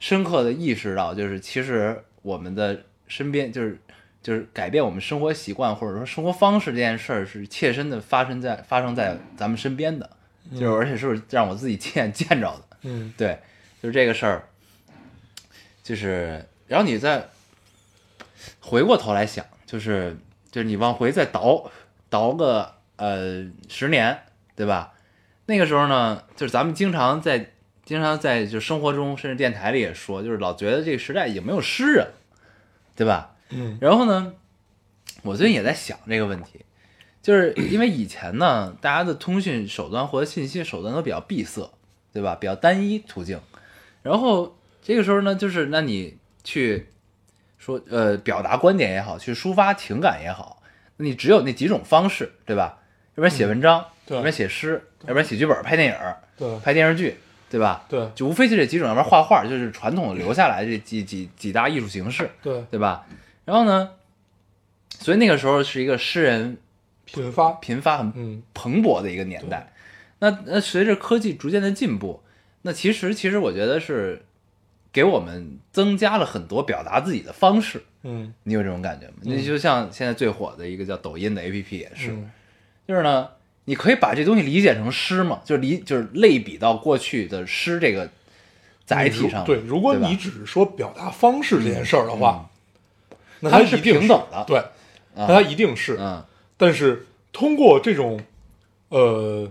[0.00, 3.78] 深刻的意识到，就是其实我们的身边就是
[4.22, 10.10] 就是改变我们生活习惯或者说生活方式这件事儿是切身的发生在发生在咱们身边的，
[10.52, 12.64] 就是而且是让我自己亲眼见着的。
[12.82, 13.38] 嗯对，
[13.82, 14.48] 就是这个事儿，
[15.82, 17.28] 就是然后你再
[18.60, 20.16] 回过头来想，就是
[20.50, 21.70] 就是你往回再倒
[22.08, 24.18] 倒个呃十年，
[24.56, 24.94] 对吧？
[25.46, 27.52] 那个时候呢，就是咱们经常在
[27.84, 32.08] 经常在就生活中，甚至电台里也说，就是老觉得这个时代已经没有诗人，
[32.94, 33.36] 对吧？
[33.50, 34.34] 嗯然后呢，
[35.22, 36.66] 我最近也在想这个问题，
[37.22, 41.70] 就是因为以前呢， 大家的通讯手段或者信息手段都比较闭塞，
[42.12, 42.34] 对吧？
[42.34, 43.40] 比较单一途径。
[44.02, 46.88] 然后这个时候呢，就是那你去
[47.68, 50.62] 说呃表达观点也好，去抒发情感也好，
[50.96, 52.78] 那你只有那几种方式，对吧？
[53.14, 55.94] 要不然写文章，对要不然写诗，要不然写剧本、拍电影、
[56.38, 57.18] 对拍电视剧，
[57.50, 57.84] 对吧？
[57.90, 63.04] 对就无非就这几种，要不然画画，就是传统留下来这几几几大艺术形式，对，对吧？
[63.44, 63.90] 然后呢，
[64.88, 66.56] 所以那个时候是一个诗人
[67.04, 69.70] 频发，频发很嗯蓬勃的一个年代。
[70.20, 72.22] 那那随着科技逐渐的进步，
[72.62, 74.24] 那其实其实我觉得是
[74.92, 77.82] 给我们增加了很多表达自己的方式。
[78.02, 78.32] 嗯。
[78.44, 79.14] 你有这种感觉吗？
[79.22, 82.30] 那就像现在最火的一个叫抖音的 APP 也是，嗯
[82.86, 83.28] 就是呢，
[83.66, 88.08] 你可以把这东西理解成诗嘛，就是理就是类比到过去的诗这个
[88.86, 89.44] 载体上。
[89.44, 92.48] 对，如果你只是说表达方式这件事儿的话，
[93.40, 94.44] 那它是平等的。
[94.46, 94.62] 对，
[95.14, 95.96] 那它一定是。
[96.00, 96.24] 嗯。
[96.56, 98.18] 但是通过这种，
[98.88, 99.48] 呃，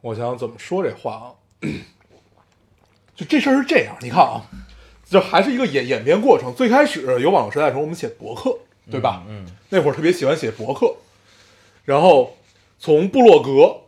[0.00, 1.30] 我想想怎么说这话啊，
[3.14, 4.42] 就这事儿是这样，你看啊，
[5.10, 6.54] 这还是一个演演变过程。
[6.54, 8.56] 最开始有网络时代的时候，我们写博客，
[8.88, 9.24] 对吧？
[9.28, 10.94] 嗯，那会儿特别喜欢写博客，
[11.84, 12.36] 然后
[12.78, 13.80] 从部落格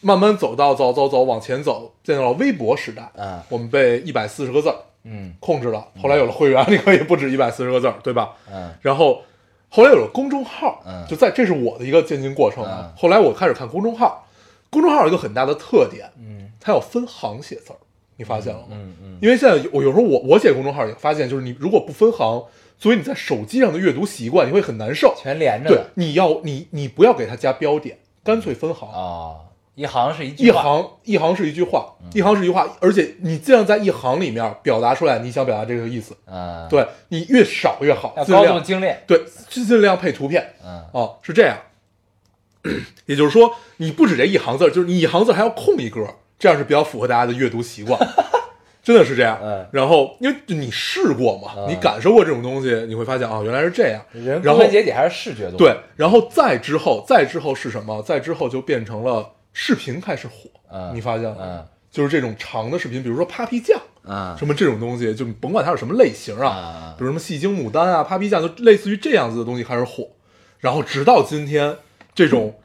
[0.00, 5.86] 慢慢走到走走走往前走，见到了微博时代，嗯我们被一百四十个字儿嗯控制了。
[6.00, 8.32] 后来有了会员，你可以不止一百四十个字儿，对吧？
[8.50, 9.22] 嗯然后
[9.68, 12.86] 后来有了公众号，嗯就在这是我的一个渐进过程啊。
[12.86, 14.26] 嗯后来我开始看公众号，
[14.70, 17.76] 公众号有一个很大的特点，嗯它要分行写字儿，
[18.22, 18.66] 你发现了吗？
[18.70, 22.44] 嗯嗯因为现在我有时候我我写公众号也发现，就是你如果不分行，
[22.78, 25.12] 所以你在手机上的阅读习惯，你会很难受。
[25.16, 28.88] 全连着对，你要你你不要给它加标点，干脆分行。
[28.88, 29.34] 啊，
[29.74, 36.16] 一行是一句一话，行一行是一句话，一行是一句话，而且你尽量在一行里面表达出来你想表达这个意思。
[36.26, 40.54] 嗯，，对你越少越好，要高度精炼，对尽量配图片。
[40.64, 41.56] 嗯哦，是这样。
[43.06, 46.06] 也就是说，你不止这一行字，就是你一行字还要空一格，
[46.42, 47.96] 这样是比较符合大家的阅读习惯。
[48.82, 49.38] 真的是这样。
[49.40, 54.02] 嗯然后因为你试过嘛，嗯你感受过这种东西，你会发现啊、原来是这样。
[54.10, 58.02] 人然后归根结底还是视觉动物，对，然后再之后，再之后是什么？
[58.02, 60.50] 再之后就变成了视频开始火。
[60.72, 61.38] 嗯你发现了吗？
[61.44, 70.08] 嗯就是这种长的视频，比如说 Papi 酱，嗯什么这种东西，就甭管它是什么类型啊，啊比如什么戏精牡丹啊、Papi 酱，就类似于这样子的东西开始火，
[70.58, 71.76] 然后直到今天，
[72.16, 72.58] 这种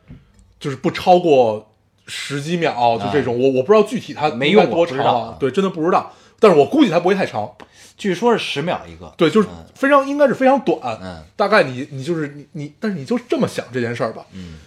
[0.60, 1.76] 就是不超过
[2.08, 7.56] 十几秒，就这种，我我不知道具体它啊没用多长啊，对，真的不知道，但是我估计它不会太长，
[7.98, 9.66] 据说是十秒一个，对，就是嗯。
[9.76, 11.24] 非常应该是非常短，嗯。
[11.36, 14.58] 大概你你就是你你，但是你就这么想这件事儿吧，嗯。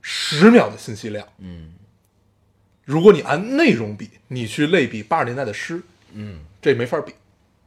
[0.00, 1.72] 十秒的信息量，嗯。
[2.84, 5.80] 如果你按内容比，你去类比八十年代的诗，
[6.12, 6.40] 嗯。
[6.60, 7.14] 这没法比，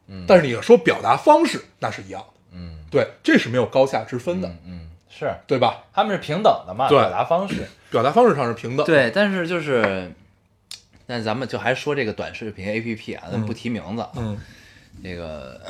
[0.08, 0.24] 嗯。
[0.28, 2.84] 但是你要说表达方式，那是一样的，嗯。
[2.90, 5.84] 对，这是没有高下之分的，嗯嗯，是对吧？
[5.92, 7.66] 他们是平等的嘛，对表达方式。
[7.90, 10.12] 表达方式上是平等，，对，但是就是，
[11.06, 14.38] 但咱们就还说这个短视频 APP 啊，咱不提名字啊，嗯
[15.02, 15.60] 这个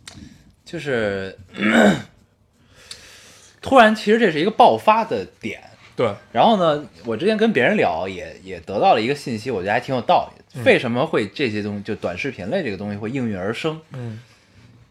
[0.64, 1.36] 就是
[3.62, 5.62] 突然，其实这是一个爆发的点。
[5.94, 10.64] 对，然后呢，我之前跟别人聊，也也得到了一个信息，我觉得还挺有道理的。
[10.64, 13.80] 为什么会这些东西，就短视频类这个东西会应运而生？
[13.92, 14.20] 嗯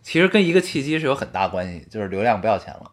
[0.03, 2.91] 其实跟一个契机是有很大关系，就是流量不要钱了。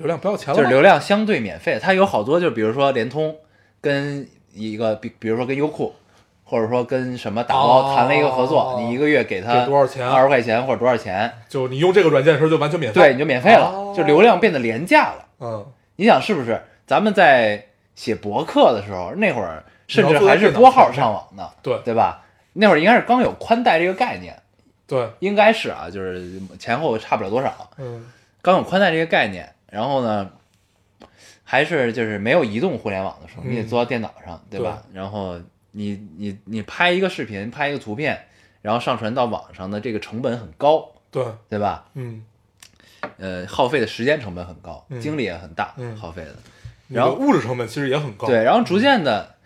[0.00, 3.36] 流量不要钱了，就是流量相对免费，它有好多，就比如说联通
[3.82, 5.94] 跟一个，比比如说跟优酷，
[6.42, 15.26] 或者说跟什么打包哦谈了一个合作，你一个月给他多少钱二十块钱或者多少钱，就你用这个软件的时候就完全免费，对，你就免费了，哦就流量变得廉价了。
[15.40, 16.58] 嗯，你想是不是？
[16.86, 22.24] 咱们在写博客的时候，那会儿甚至还是拨号上网呢，对对吧？
[22.54, 24.34] 那会儿应该是刚有宽带这个概念，
[24.86, 27.52] 对，应该是啊，就是前后差不了多少。
[27.76, 28.10] 嗯
[28.42, 30.30] 刚有宽带这个概念，然后呢，
[31.44, 34.82] 还是就是没有移动互联网的时候，嗯你得坐到电脑上，对吧？
[34.92, 38.26] 然后你你你拍一个视频，拍一个图片，
[38.62, 41.86] 然后上传到网上的这个成本很高，对，对吧？
[41.94, 42.24] 嗯，
[43.16, 46.34] 呃，耗费的时间成本很高，嗯精力也很大，嗯耗费的。
[46.88, 49.36] 然后物质成本其实也很高，对，然后逐渐的，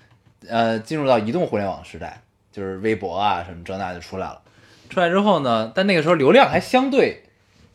[0.48, 4.40] 呃，进入到移动互联网时代，就是微博啊什么这那就出来了。
[4.88, 7.23] 出来之后呢，但那个时候流量还相对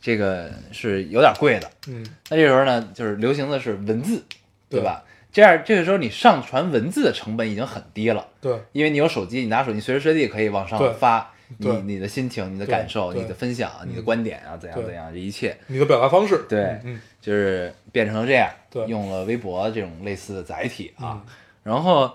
[0.00, 1.70] 这个是有点贵的。
[1.88, 2.04] 嗯。
[2.28, 4.24] 那这时候呢，就是流行的是文字，
[4.68, 4.80] 对。
[4.80, 5.04] 吧？
[5.32, 8.58] 这样这个时候你上传文字的成本已经很低了，对。
[8.72, 15.56] 因为你有手机，你拿手机随时随地可以往上发你你的心情、你的感受、你的分享、你的嗯观点啊，怎样怎样，这一切。
[15.68, 17.00] 你的表达方式，对嗯嗯。
[17.20, 18.84] 就是变成了这样，对。
[18.86, 21.26] 用了微博这种类似的载体啊，嗯。
[21.62, 22.10] 然后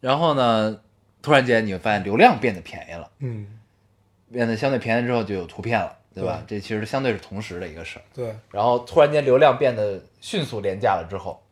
[0.00, 0.78] 然后呢，
[1.22, 3.46] 突然间你会发现流量变得便宜了，嗯，
[4.30, 6.42] 变得相对便宜之后就有图片了，对吧？
[6.46, 8.02] 这其实相对是同时的一个事儿。
[8.14, 11.42] 对，然后突然间流量变得迅速廉价了之后，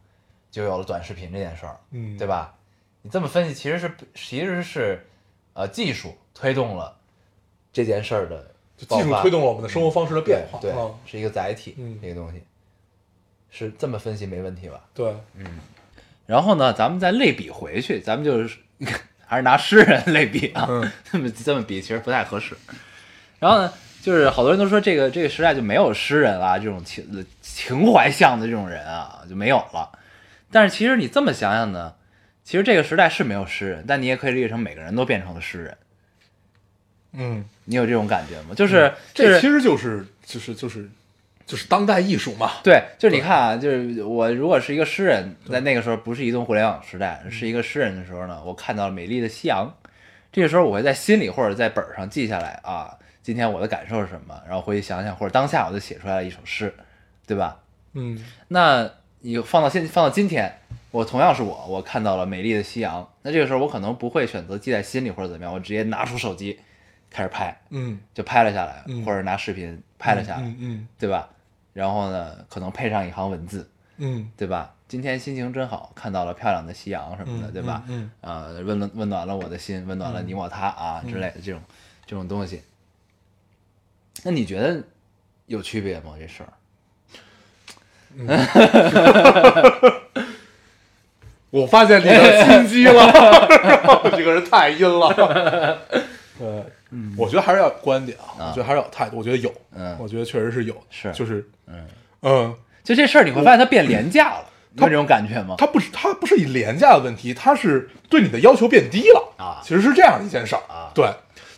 [0.51, 2.55] 就有了短视频这件事儿，嗯，对吧？
[3.03, 5.05] 你这么分析，其实是其实是
[5.55, 6.97] 呃技术推动了
[7.73, 12.43] 这件事儿的技术推动了我们的生活方式的变化，对，对嗯是一个载体，嗯这个东西
[13.51, 14.85] 是这么分析没问题吧？
[14.95, 15.59] 对，嗯
[16.27, 18.59] 然后呢，咱们再类比回去，咱们就是
[19.27, 22.57] 还是拿诗人类比啊，嗯这么这么比其实不太合适。
[23.41, 23.73] 然后呢，
[24.03, 29.91] 就是好多人都说这个这个时代就没有诗人啊，这种情情怀向的这种人啊就没有了。
[30.51, 31.95] 但是其实你这么想想呢，
[32.43, 35.77] 其实这个时代是没有诗人，但你也可以理解成每个人都变成了诗人。
[37.13, 38.55] 嗯，你有这种感觉吗？
[38.57, 40.91] 就是、就是这其实就是就是就是
[41.47, 49.73] 就是当代艺术嘛，对，就是你看啊，就是我如果是一个诗人，在那个时候不是移动互联网时代，是一个诗人的时候呢，我看到了美丽的夕阳，
[50.33, 56.75] 这个时候我会在心里或者在本上记下来啊，今天我的感受是什么，然后回去想想，或者当下我就写出来了一首诗，
[57.27, 57.59] 对吧？
[57.95, 58.19] 嗯
[58.49, 60.53] 那你放到现放到今天，
[60.91, 66.59] 我同样是我，我看到了美丽的夕阳，那这个时候我可能不会选择记在心里或者怎么样，我直接拿出手机
[67.11, 71.29] 开始拍，嗯就拍了下来，嗯或者拿视频拍了下来，嗯嗯对吧？
[71.73, 74.75] 然后呢，可能配上一行文字，嗯对吧？
[74.89, 77.83] 今天心情真好，看到了漂亮的夕阳什么的，嗯对吧？
[77.89, 81.61] 嗯啊、温暖温暖了我的心，温暖了你我他啊、之类的这种
[82.05, 82.63] 这种东西。
[84.25, 84.83] 那你觉得
[85.47, 86.15] 有区别吗？
[86.19, 86.53] 这事儿？
[91.51, 93.13] 我发现你的心机了，
[94.17, 95.79] 这个人太阴了。
[96.39, 96.65] 对，
[97.17, 99.19] 我觉得还是要有观点啊，我觉得还是要有态度。
[99.19, 101.87] 我觉得有，嗯我觉得确实是有，是就是，嗯，
[102.23, 105.55] 嗯，就这事儿，你会发现它变廉价了，你有这种感觉吗？
[105.59, 111.07] 它不是它不是以廉价的问题，它是对你的要求变低了啊其实是这样一件事儿啊对，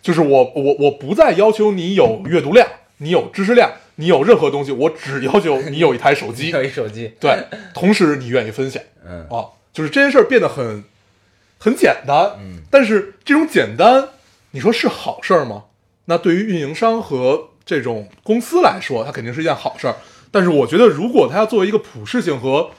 [0.05, 7.43] 就是我我我不再要求你有阅读量，你有知识量，你有任何东西，我只要求你有一台手机， 一手机，对，
[7.73, 10.83] 同时你愿意分享，嗯啊，就是这件事儿变得很
[11.57, 14.09] 很简单，嗯，但是这种简单，
[14.51, 15.63] 你说是好事儿吗？
[16.05, 19.95] 那对于运营商和这种公司来说，它肯定是一件好事儿。
[20.29, 22.69] 但是我觉得，如果它要作为一个普适性和，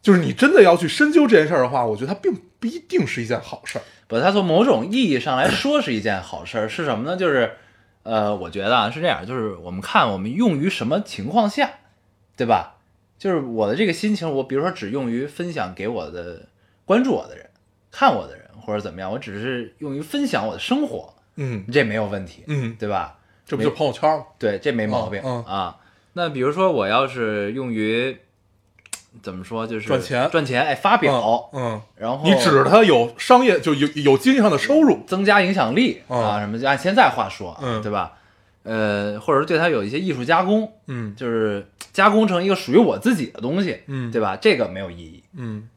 [0.00, 3.82] 就是你真的要去深究这件事儿的话，我觉得它并不一定是一件好事儿。
[4.06, 7.16] 不，它从某种意义上来说是一件好事儿，是什么呢？
[7.16, 7.52] 就是，
[8.04, 11.70] 呃，我觉得啊是这样，就是我们看我们用于什么情况下，
[12.36, 12.76] 对吧？
[13.18, 16.48] 就是我的这个心情，我比如说只用于分享给我的
[16.84, 17.50] 关注我的人、
[17.90, 23.18] 看我的人，或者怎么样，我只是用于分享我的生活，嗯这没有问题，嗯，对吧？
[23.44, 24.24] 这不就朋友圈吗？
[24.38, 25.76] 对，这没毛病、嗯啊。
[26.12, 28.16] 那比如说我要是用于
[29.22, 38.12] 怎么说，就是赚钱赚钱，哎，发表，嗯，然后你指着它有商业，就有有经济上的收入，增加影响力、嗯啊，什么就按现在话说，嗯对吧？
[38.64, 44.36] 呃，或者是对它有一些艺术加工，嗯就是加工成一个属于我自己的东西，嗯对吧？
[44.40, 45.68] 这个没有意义，嗯，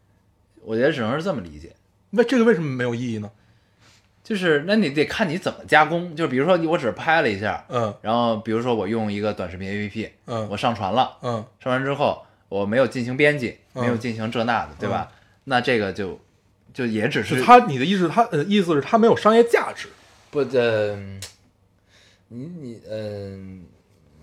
[0.63, 1.73] 我觉得只能是这么理解。
[2.09, 3.29] 那这个为什么没有意义呢？
[4.23, 15.09] 就是那你得看你怎么加工，就比如说我只是拍了一下，嗯然后比如说我用一个短视频 APP，嗯我上传了，嗯上传之后我没有进行编辑，嗯没有进行这那的，对吧？
[15.45, 16.19] 那这个就
[16.73, 19.87] 就也只是是他你的意思，他呃意思是他没有商业价值。
[20.29, 20.97] 不呃，
[22.27, 23.63] 你你嗯、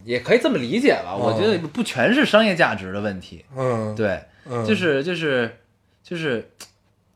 [0.05, 1.17] 也可以这么理解吧。
[1.17, 5.59] 我觉得不全是商业价值的问题，嗯，，对，嗯，就是就是
[6.05, 6.51] 就是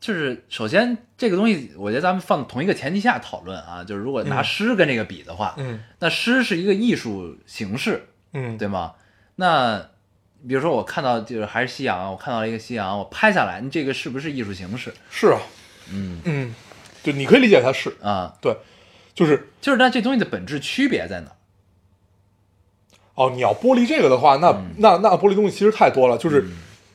[0.00, 8.94] 就是，首先这个东西，我觉得咱们放同一个前提下讨论啊，就是如果拿嗯诗跟这个比的话，嗯那诗是一个艺术形式，嗯，对吗？
[9.36, 9.88] 那
[10.48, 14.92] 比如说我看到就是还是夕阳，我看到了一个夕阳，我拍下来，这个是不是艺术形式？
[15.10, 15.38] 是啊，
[15.90, 16.20] 嗯。
[16.24, 16.54] 嗯，
[17.02, 17.94] 就你可以理解它是。
[18.02, 18.34] 啊？
[18.40, 18.56] 对，
[19.14, 19.50] 就是。
[19.60, 21.28] 就是那这东西的本质区别在哪？
[21.28, 21.36] 儿？
[23.14, 24.74] 哦，你要剥离这个的话，那、嗯。
[24.78, 26.18] 那那剥离东西其实太多了。
[26.18, 26.44] 就是、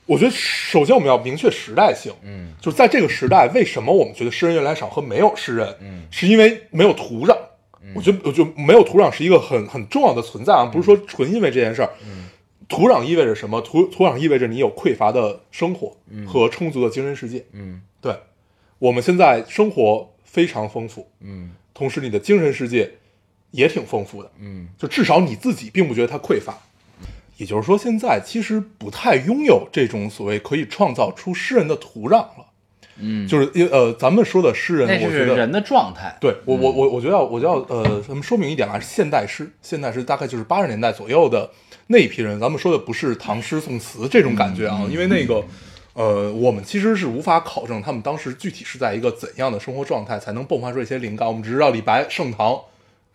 [0.06, 2.54] 我觉得首先我们要明确时代性，嗯。
[2.60, 6.04] 就是在这个时代，为什么我们觉得诗人越来越少和没有诗人，嗯。
[6.12, 7.38] 是因为没有土壤。
[7.96, 11.90] 我觉得，我觉得没有土壤是一个很很重要的存在啊，不是说纯因为这件事儿。
[12.68, 13.62] 土壤意味着什么？
[13.62, 15.96] 土土壤意味着你有匮乏的生活
[16.26, 17.46] 和充足的精神世界。
[17.54, 18.16] 嗯对，
[18.80, 22.92] 我们现在生活非常丰富，嗯同时你的精神世界
[23.52, 24.32] 也挺丰富的。
[24.40, 26.58] 嗯就至少你自己并不觉得它匮乏。
[27.38, 32.48] 也就是说，现在其实不太拥有这种所谓可以创造出诗人的土壤了。
[33.00, 36.18] 嗯，就是因呃，咱们说的诗人，那我觉得是人的状态。
[36.20, 41.48] 对我我我我觉得要我就要呃，咱们说明一点啊，现代诗，现代诗大概就是八十年代左右的
[41.88, 45.44] 那一批人，咱们说的不是唐诗宋词这种感觉啊，因为那个
[45.94, 52.60] 呃，我们其实是无法考证他们当时具体是在一个怎样的生活状态才能迸发出一些灵感，我们只知道李白盛唐，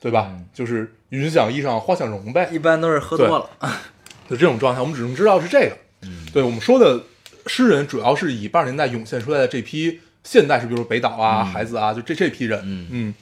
[0.00, 0.34] 对吧？
[0.54, 3.50] 就是云想衣裳花想容呗，一般都是喝多了。
[4.28, 5.76] 就这种状态，我们只能知道是这个。
[6.02, 7.02] 嗯，对我们说的
[7.46, 12.60] 诗人，主要是以八十年代涌现出来的这批现代是，比如说北岛啊、孩子啊，就这这批人，
[12.90, 13.14] 嗯。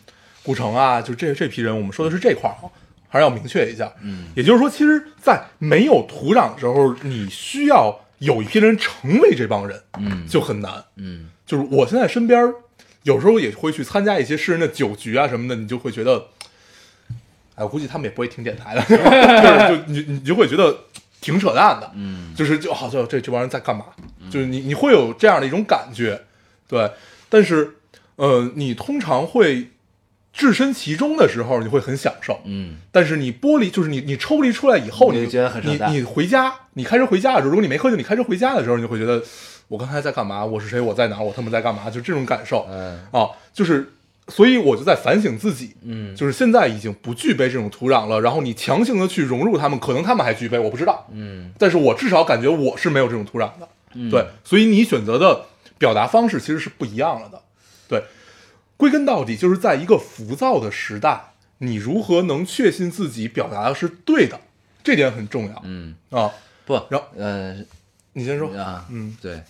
[0.42, 2.70] 古城啊，就这这批人，我们说的是这块儿啊，
[3.10, 3.92] 还是要明确一下。
[4.02, 10.26] 嗯，也就是说，其实，在没有土壤的时候，你需要有一批人成为这帮人，嗯。
[10.26, 10.82] 就很难。
[10.96, 11.28] 嗯。
[11.44, 12.54] 就是我现在身边
[13.02, 16.26] 有时候也会去参加一些诗人的酒局啊什么的，你就会觉得，
[17.56, 20.84] 哎，我估计他们也不会听电台的， 就是就你你就会觉得
[21.20, 22.32] 挺扯淡的，嗯。
[22.36, 23.86] 就是就好像这这帮人在干嘛，
[24.30, 26.22] 就是你你会有这样的一种感觉，
[26.68, 26.90] 对，
[27.28, 27.76] 但是
[28.16, 29.70] 呃，你通常会
[30.40, 32.76] 置身其中的时候，你会很享受，嗯。
[32.90, 39.22] 但是你剥离，就是你你抽离出来以后，你你就觉得很你你回家，你开车回家的时候，如果你没喝酒，你开车回家的时候，你就会觉得
[39.68, 40.42] 我刚才在干嘛？
[40.42, 40.80] 我是谁？
[40.80, 41.18] 我在哪？
[41.18, 41.22] 儿？
[41.22, 41.90] 我他妈在干嘛？
[41.90, 42.66] 就这种感受。
[42.70, 42.98] 嗯。
[43.12, 43.92] 啊，就是，
[44.28, 46.16] 所以我就在反省自己，嗯。
[46.16, 51.52] 就是现在已经不具备这种土壤了，然后你强行的去融入他们，可能他们还具备，我不知道，嗯。
[51.58, 54.10] 但是我至少感觉我是没有这种土壤的，嗯。
[54.10, 55.42] 对，所以你选择的
[55.78, 57.40] 表达方式其实是不一样了的，对，
[58.80, 64.40] 归根到底就是在一个浮躁的时代，你如何能确信自己表达的是对的，
[64.82, 66.30] 这点很重要嗯，啊，
[66.64, 67.62] 不，然后呃，
[68.14, 68.50] 你先说。
[68.56, 69.42] 啊，嗯对，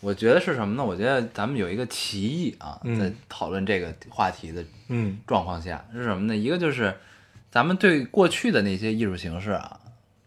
[0.00, 0.82] 我觉得是什么呢？
[0.82, 6.34] 我觉得咱们有一个歧义啊，嗯在讨论这个话题的嗯状况下是什么呢？
[6.34, 6.96] 一个就是
[7.50, 9.78] 咱们对过去的那些艺术形式啊，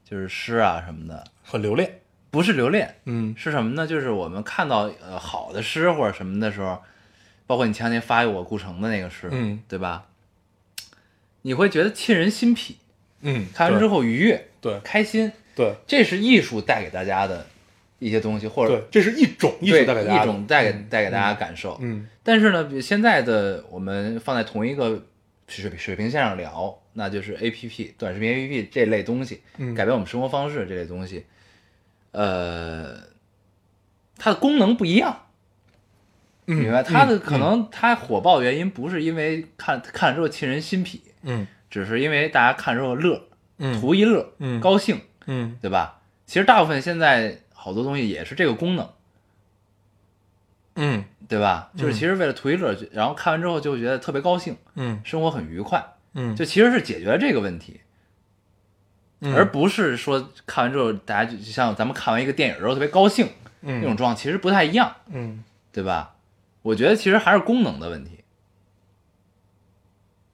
[0.07, 1.97] 就是诗啊什么的，很留恋。
[2.29, 3.87] 不是留恋，嗯是什么呢？
[3.87, 6.81] 就是我们看到呃好的诗或者什么的时候，
[7.51, 10.05] 包括你前两天发给我顾城的那个诗，嗯对吧？
[11.41, 12.77] 你会觉得沁人心脾，
[13.19, 17.45] 嗯，看完之后愉悦、对开心，对这是艺术带给大家的
[17.99, 21.77] 一些东西，或者对，这是一种艺术带给大家一种带给带给大家感受。
[21.81, 25.03] 嗯但是呢，比现在的我们放在同一个
[25.49, 31.25] 水平水平线上聊，那就是 A P P 短视频 A P P 这类东西，嗯改变我们生活方式这类东西，
[32.11, 32.97] 呃，
[34.17, 35.25] 它的功能不一样，
[36.47, 36.81] 嗯，明白？
[36.83, 43.21] 他的可嗯能他火爆原因不是因为看看了之后沁人心脾，嗯只是因为大家看之后乐，
[43.59, 46.01] 嗯图一乐，嗯高兴，嗯对吧？
[46.25, 48.89] 其实大部分现在好多东西也是这个功能，
[50.75, 51.71] 嗯对吧？
[51.77, 55.81] 就是其实为了图一乐，然后看完之后就觉得特别高兴，嗯生活很愉快，
[56.13, 57.79] 嗯，就其实是解决了这个问题，
[59.21, 63.27] 嗯而不是说看完之后大家就就像咱们看完一个电影之后特别高兴
[63.61, 66.15] 嗯那种嗯状况，其实不太一样，嗯对吧？
[66.61, 68.23] 我觉得其实还是功能的问题，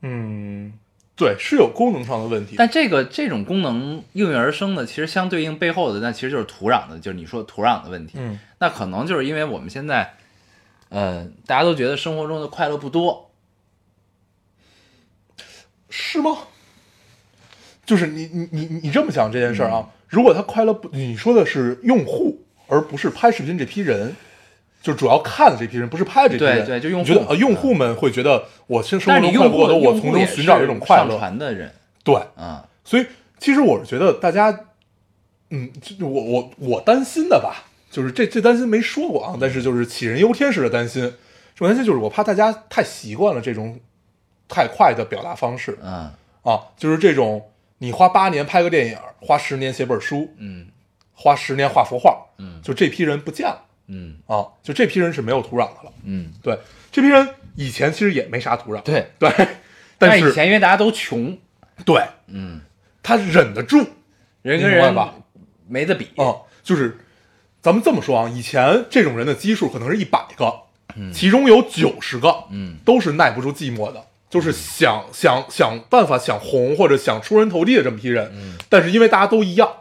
[0.01, 0.73] 嗯，
[1.15, 2.55] 对，是有功能上的问题。
[2.57, 8.17] 但这个这种功能应运而生的，其实相对应背后的那其实就是土壤的，就是你说土壤的问题。
[8.19, 10.15] 嗯那可能就是因为我们现在，
[10.89, 13.31] 呃，大家都觉得生活中的快乐不多，
[15.89, 16.39] 是吗？
[17.85, 19.89] 就是你你你你这么想这件事儿啊？
[20.09, 24.15] 如果他快乐不，你说的是用户，而不是拍视频这批人，
[24.87, 26.65] 就主要看的这批人，不是拍的这批人。
[26.65, 31.17] 对对就用户觉得呃，用户们会觉得我生生活中快乐不多，用户我从中寻找一种快上乐。
[31.17, 31.69] 传的人，
[32.05, 33.05] 对，啊、所以
[33.37, 34.57] 其实我是觉得大家，
[35.49, 35.69] 嗯，
[35.99, 41.01] 我我我担心的吧，就是这这担心没说过啊，但是就是杞人忧天式的担心。
[41.53, 43.77] 这种担心就是我怕大家太习惯了这种
[44.47, 45.77] 太快的表达方式。
[45.83, 46.09] 嗯
[46.43, 50.67] 啊，就是这种你花八年拍个电影，花十年写本书，嗯。
[51.19, 52.61] 花十年画幅画，嗯。
[52.63, 55.91] 就这批人不见了嗯啊，就这批人是没有土壤的了。
[56.03, 56.57] 嗯，对，
[56.91, 59.07] 这批人以前其实也没啥土壤，对。
[59.19, 59.29] 对，
[59.97, 61.37] 但是以前因为大家都穷，
[61.85, 62.61] 对嗯，
[63.01, 63.77] 他忍得住，
[64.41, 65.15] 人跟人吧
[65.67, 66.99] 没得比，啊，就是
[67.61, 70.53] 咱们这么说啊，以前这种人的基数可能是一百个，
[70.95, 79.76] 嗯其中有九十个，嗯都是耐不住寂寞的，就是想想想办法想红或者想出人头地的这么批人，嗯但是因为大家都一样，嗯，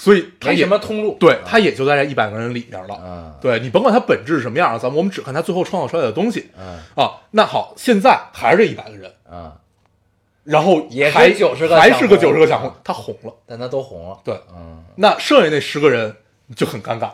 [0.00, 2.98] 所以他什么通路，对他也就在这一百个人里面了。
[3.04, 6.50] 嗯对你甭管他本质是什么样，咱们我们只看他最后创造出来的东西。
[6.58, 7.20] 嗯啊。
[7.30, 9.52] 那好，现在还是这一百个人，嗯，
[10.44, 13.34] 然后也是还90个还是个九十个想红，他红了。
[13.46, 14.82] 但他都红了，对，嗯。
[14.96, 16.16] 那剩下那十个人
[16.56, 17.10] 就很尴尬。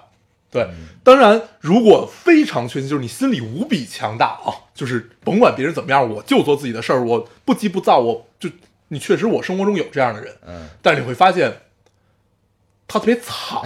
[0.51, 0.67] 对，
[1.05, 8.49] 当然，如果非常确信，就是你心里无比强大啊，就是甭管别人怎么样，我就做自己的事儿，我不急不躁，我就
[8.89, 10.69] 你确实我生活中有这样的人，嗯。
[10.81, 11.53] 但是你会发现，
[12.89, 13.61] 他特别惨，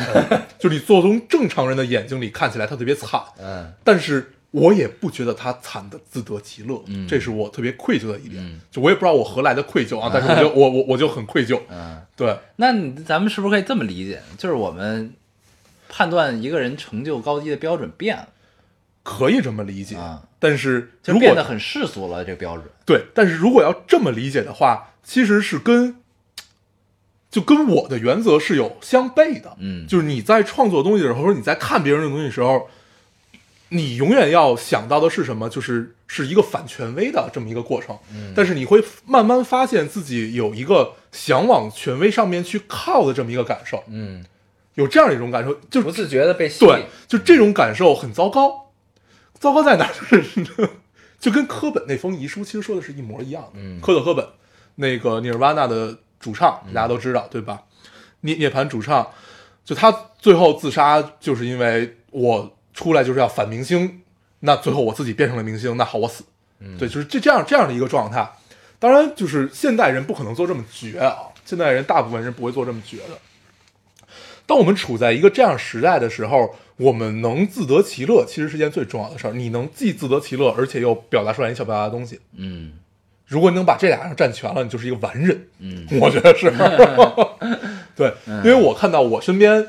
[0.59, 8.45] 就是你做从正常人的眼睛里看起来他特别惨，嗯但是我也不觉得他惨的自得其乐，嗯这是我特别愧疚的一点。
[8.45, 11.61] 嗯就我也不知道我何来的愧疚啊， 但是我就我我我就很愧疚。
[11.69, 12.73] 嗯，对，那
[13.05, 14.21] 咱们是不是可以这么理解？
[14.39, 15.13] 就是我们
[15.89, 18.29] 判断一个人成就高低的标准变了，
[19.03, 19.97] 可以这么理解。
[19.97, 25.97] 啊但是就如果变得很世俗了，这个标准，对，但是如果要这么理解的话，其实是跟
[27.31, 29.57] 就跟我的原则是有相悖的。
[29.59, 32.69] 嗯就是你在创作东西的时候，或者你在看别人的东西的时候，
[33.69, 35.49] 你永远要想到的是什么？
[35.49, 37.97] 就是是一个反权威的这么一个过程。
[38.13, 44.25] 嗯但是你会慢慢发现自己有一个想往权威上面去靠的这么一个感受，嗯，
[44.75, 48.73] 有这样一种感受，就不自觉的被吸引对，就这种感受很糟糕。
[49.39, 49.93] 糟糕在哪儿？
[49.95, 50.71] 就是
[51.21, 53.51] 就跟科本那封遗书其实说的是一模一样的。
[53.55, 54.27] 嗯科特·科本，
[54.77, 57.63] 那个尼尔瓦纳的主唱，大家都知道，对吧？
[58.21, 59.11] 涅涅槃主唱，
[59.65, 64.03] 就他最后自杀，就是因为我出来就是要反明星，
[64.41, 66.23] 那最后我自己变成了明星，那好，我死。
[66.79, 68.31] 对，就是这这样这样的一个状态。
[68.79, 73.19] 当然，就是现代人不可能做这么绝啊，现代人大部分人不会做这么绝的。
[74.47, 79.33] 当我们处在一个这样时代的时候，我们能自得其乐，其实是件最重要的事儿。
[79.33, 82.21] 你能既自得其乐，而且又表达出来你想表达的东西。
[82.35, 82.73] 嗯
[83.31, 85.47] 如果你能把这俩人占全了，你就是一个完人。
[85.61, 85.87] 嗯。
[86.01, 86.53] 我觉得是。
[87.95, 89.65] 对，因为我看到我身边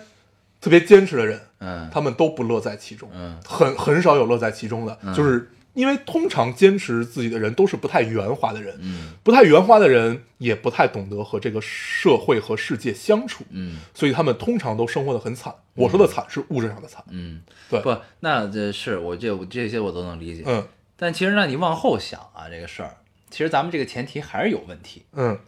[0.59, 3.38] 特别坚持的人，嗯，他们都不乐在其中，嗯。
[3.45, 9.12] 很很少有乐在其中的，就是因为通常坚持自己的人都是不太圆滑的人，嗯。
[9.22, 13.78] 不太圆滑的人也不太懂得和这个社会和世界相处，嗯。
[13.93, 15.53] 所以他们通常都生活的很惨。
[15.76, 20.43] 我说的惨是物质上的惨，嗯，对，不，那这是我这这些我都能理解。
[20.47, 20.66] 嗯。
[20.97, 22.95] 但其实让，你往后想啊，这个事儿，
[23.32, 25.03] 其实咱们这个前提还是有问题。
[25.15, 25.39] 嗯，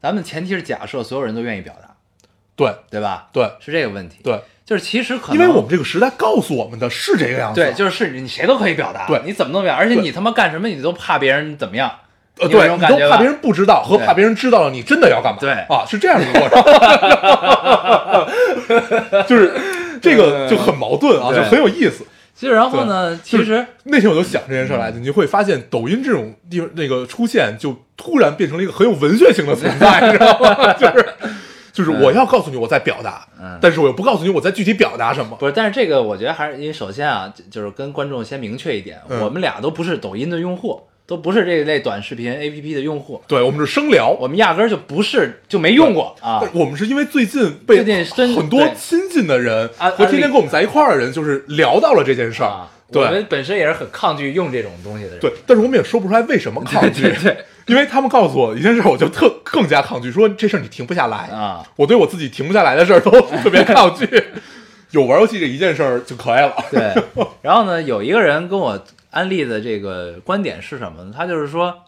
[0.00, 1.96] 咱们前提是假设所有人都愿意表达，
[2.54, 2.72] 对。
[2.90, 3.28] 对吧？
[3.32, 3.50] 对。
[3.58, 9.20] 是这个问题。，对，就是其实可能因为我们这个时代告诉我们的是这个样子，对，就是你谁都可以表达，对。
[9.24, 11.90] 你怎么都表达，而且你他妈干什么你都怕别人怎么样，
[12.36, 12.76] 对，都
[13.08, 15.52] 怕别人不知道和怕别人知道了你真的要干嘛，对。
[15.52, 16.48] 啊，是这样的一个过
[18.68, 22.06] 程， 就是这个就很矛盾啊，就很有意思。
[22.34, 30.72] 其实然后呢，其实那天我就想这件事儿来着，你就会发现抖音这种地方那个出现，就突然变成了一个很有文学性的存在， 你知道吗？
[30.74, 31.06] 就是
[31.72, 33.58] 就是我要告诉你我在表达，嗯。
[33.60, 35.36] 但是我又不告诉你我在具体表达什么。
[35.36, 39.20] 不是，但是这个我觉得还是因为首先啊，就就是跟观众先明确一点，嗯。
[39.20, 40.82] 我们俩都不是抖音的用户，
[41.12, 46.16] 都不是这一类短视频 APP 的用户，对，我们是生聊，我们压根儿就不是就没用过。
[46.22, 46.42] 啊。
[46.54, 52.46] 我们是因为最近被最近真很多亲近的人安和天天跟我们在一块儿的人，就是聊到了这件事儿。
[52.48, 55.20] 啊，，我们本身也是很抗拒用这种东西的人。
[55.20, 57.36] 对，但是我们也说不出来为什么抗拒，对对
[57.68, 61.28] 因为他们告诉我一件事，我就特更加抗拒，说这事儿你停不下来。
[61.28, 61.62] 啊。
[61.76, 63.10] 我对我自己停不下来的事儿都
[63.42, 64.08] 特别抗拒，
[64.92, 66.54] 有玩游戏这一件事儿就可以了。
[66.70, 66.94] 对，
[67.42, 68.82] 然后呢，有一个人跟我
[69.12, 71.14] 安利的这个观点是什么呢？
[71.14, 71.84] 他就是说，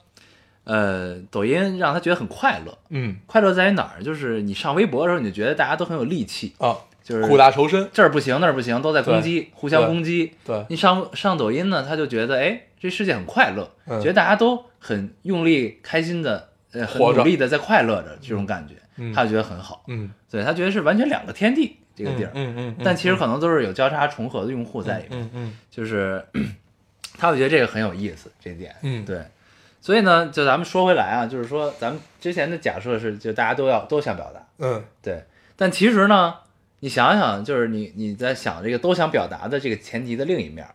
[0.64, 3.16] 呃，抖音让他觉得很快乐，嗯。
[3.26, 4.02] 快乐在于哪儿？
[4.02, 10.34] 就是你上微博的时候，你就觉得大家都很有力气，啊，就是苦大仇深，这儿不行那儿不行，都在攻击，互相攻击。
[10.44, 14.00] 对，你上上抖音呢，他就觉得哎，这世界很快乐，嗯。
[14.00, 19.12] 觉得大家都很用力、开心的，呃，努力的在快乐着，这种感觉，嗯。
[19.14, 19.82] 他就觉得很好。
[19.88, 25.58] 嗯，对他觉得是完全两个天地这个地儿，嗯嗯，但其实可能都是有交叉重合的用户在里面，嗯嗯。
[25.70, 26.24] 就是
[27.18, 29.22] 他会觉得这个很有意思，这一点，嗯对。
[29.80, 35.22] 所以呢，就咱们说回来啊，就是说咱们之前的假设是，就大家都要都想表达，嗯对。
[35.56, 36.34] 但其实呢，
[36.80, 40.74] 你想想，就是你你在想这个都想表达的这个前提的另一面儿，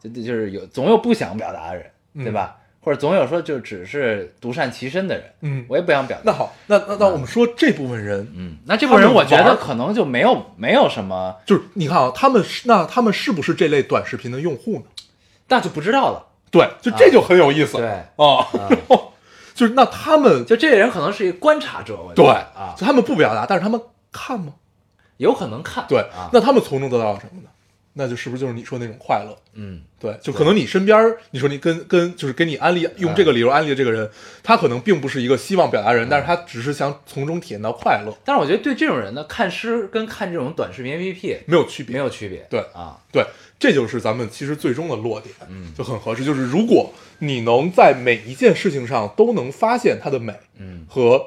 [0.00, 2.56] 就就就是有总有不想表达的人，对吧？
[2.82, 5.66] 或者总有说就只是独善其身的人，嗯。
[5.68, 6.22] 我也不想表达。
[6.26, 14.84] 那好，那那那我们说这部分人，嗯，那这部分人我觉得可能就没有没有什么，就是你看啊，他们是那他们是不是这类短视频的用户呢？
[15.50, 16.26] 那就不知道了。
[16.50, 17.76] 对，就这就很有意思。
[17.76, 17.86] 对，
[18.16, 18.48] 啊，
[19.54, 23.78] 就是那他们就这些人可能是一个观察者，对啊，就他们不表达，但是他们
[24.10, 24.54] 看吗？
[25.18, 27.48] 有可能看对啊，，那他们从中得到了什么呢？
[27.92, 29.36] 那就是不是就是你说那种快乐？
[29.52, 34.08] 嗯，对，就可能你身边，你说你跟跟就是给你安利用这个理由安利的这个人，
[34.44, 41.92] 他可能并不是一个希望表达人，但是他只是想从中体验到快乐，但是我觉得对这种人呢，看诗跟看这种短视频 APP 没有区别。
[41.94, 43.26] 没有区别，对啊，对，
[43.60, 46.24] 这就是咱们其实最终的落点，嗯就很合适。
[46.24, 51.22] 就是如果你能在每一件事情上都能发现它的美嗯和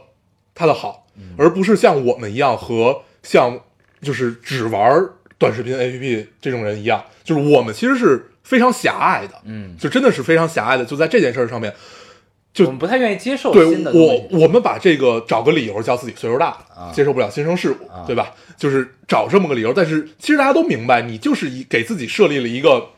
[0.56, 1.08] 它的好，
[1.38, 3.60] 而不是像我们一样和像
[4.02, 5.08] 就是只玩
[5.38, 11.74] 短视频 APP 这种人一样，就是我们其实是非常狭隘的，嗯，就真的是非常狭隘的，就在这件事儿上面，
[12.54, 16.56] 就我们不太愿意接受对新的东我西，我们把这个找个理由叫自己岁数大
[16.94, 18.06] 接受不了新生事物，啊。
[18.06, 18.32] 对吧？
[18.56, 22.90] 就是找这么个理由，但是其实大家都明白，你就是一给自己设立了一个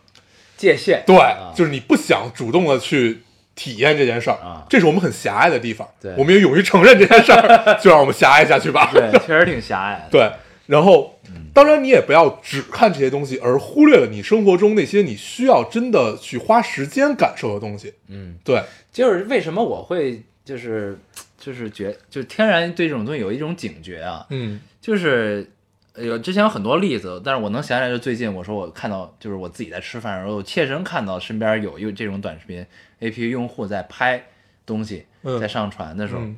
[0.58, 1.54] 界限，对，啊。
[1.56, 3.22] 就是你不想主动的去
[3.56, 4.66] 体验这件事儿，啊。
[4.70, 5.88] 这是我们很狭隘的地方。
[6.02, 6.14] 对。
[6.18, 8.92] 我们也勇于承认这件事儿， 就让我们狭隘下去吧。
[8.94, 10.30] 对，确实挺狭隘，对，
[10.66, 11.15] 然后，
[11.54, 17.94] 当然你也不要只看这些东西，而忽略了你生活中那些你需要真的去花时间感受的东西。
[18.08, 20.98] 嗯，对，就是为什么我会就是
[21.38, 24.60] 就是觉就天然对这种东西有一种警觉啊，嗯。
[24.82, 25.50] 就是
[25.94, 32.64] 呃有之前有很多例子，但是我能想起来，就最近我说我看到，就是我自己在吃饭的时候，我切身看到身边有有这种短视频
[33.00, 34.24] APP 用户在拍
[34.66, 35.40] 东西，嗯。
[35.40, 36.38] 在上传的时候，嗯。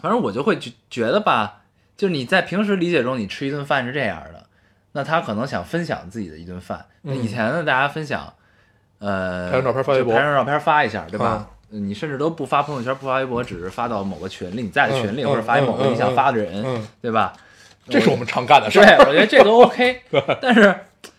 [0.00, 1.64] 反正我就会觉觉得吧，
[1.98, 4.46] 就是你在平时理解中，你吃一顿饭是这样的，
[4.92, 6.86] 那他可能想分享自己的一顿饭。
[7.02, 8.32] 那以前呢，大家分享，
[9.00, 11.50] 呃，拍张照片发微博拍张照片发一下，对吧啊？
[11.70, 17.34] 你甚至都不发朋友圈，不发微博，只是发到某个群里，你在的群里，嗯或者发给某个你想发的人，嗯，对吧？
[17.90, 20.02] 这是我们常干的事对，我觉得这都 OK。
[20.40, 20.78] 但是，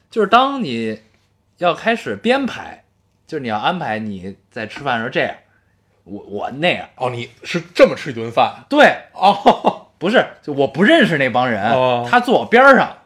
[0.10, 1.02] 就是当你
[1.58, 2.86] 要开始编排，
[3.28, 5.36] 就是你要安排你在吃饭的时候这样，
[6.06, 9.88] 我我那样，哦，你是这么吃一顿饭对，哦？
[10.00, 12.98] 不是，就我不认识那帮人，哦他坐我边上，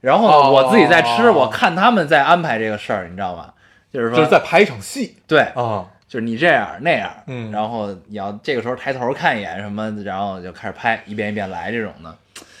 [0.00, 3.52] 然后呢，哦我自己在吃，我看他们在安排这个事儿，你知道吗？
[3.92, 5.84] 就是说，就是在拍一场戏对，啊。
[6.08, 12.16] 就是你这样那样，嗯然后你要这个时候抬头看一眼什么，然后就开始拍，一遍一遍来这种的。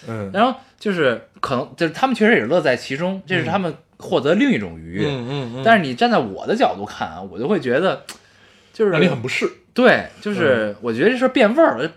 [0.06, 5.08] 嗯然后就是可能就是他们确实也乐在其中，这是他们获得另一种愉悦。
[5.08, 8.02] 嗯嗯但是你站在我的角度看啊，我就会觉得，
[8.72, 11.90] 就是让你很不适，对，就是我觉得这事变味儿了。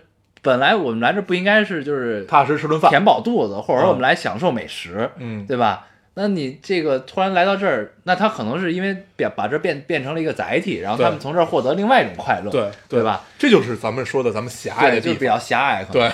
[0.44, 2.90] 本来我们来这不应该是就是踏实吃顿饭。
[2.90, 5.86] 填饱肚子，或者说嗯我们来享受美食，嗯，对吧？
[6.16, 13.22] 那你这个突然来到这儿，那他可能是因为变把这变变成了一个载体，然后他们从这儿获得另外一种快乐，对对吧？？
[13.36, 15.06] 这就是咱们说的咱们狭隘，的地方。
[15.06, 16.08] 就是比较狭隘，对，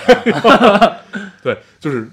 [1.43, 2.09] 对，就是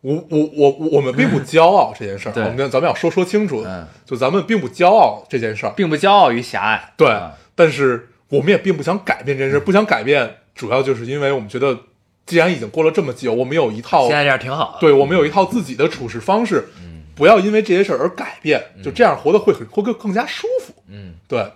[0.00, 11.78] 我我我我们并不骄傲这件事儿，对我们咱们要说说清楚，嗯，就咱们并不骄傲这件事儿，并不骄傲于狭隘，对啊，但是我们也并不想改变这件事，不想改变，主要就是因为我们觉得，
[12.26, 20.74] 既然已经过了这么久，我们有一套现在这样挺好的，对我们有一套自己的处事方式，嗯不要因为这些事儿而改变，就这样活得会很会更更加舒服。
[20.88, 21.14] 嗯。
[21.26, 21.50] 对，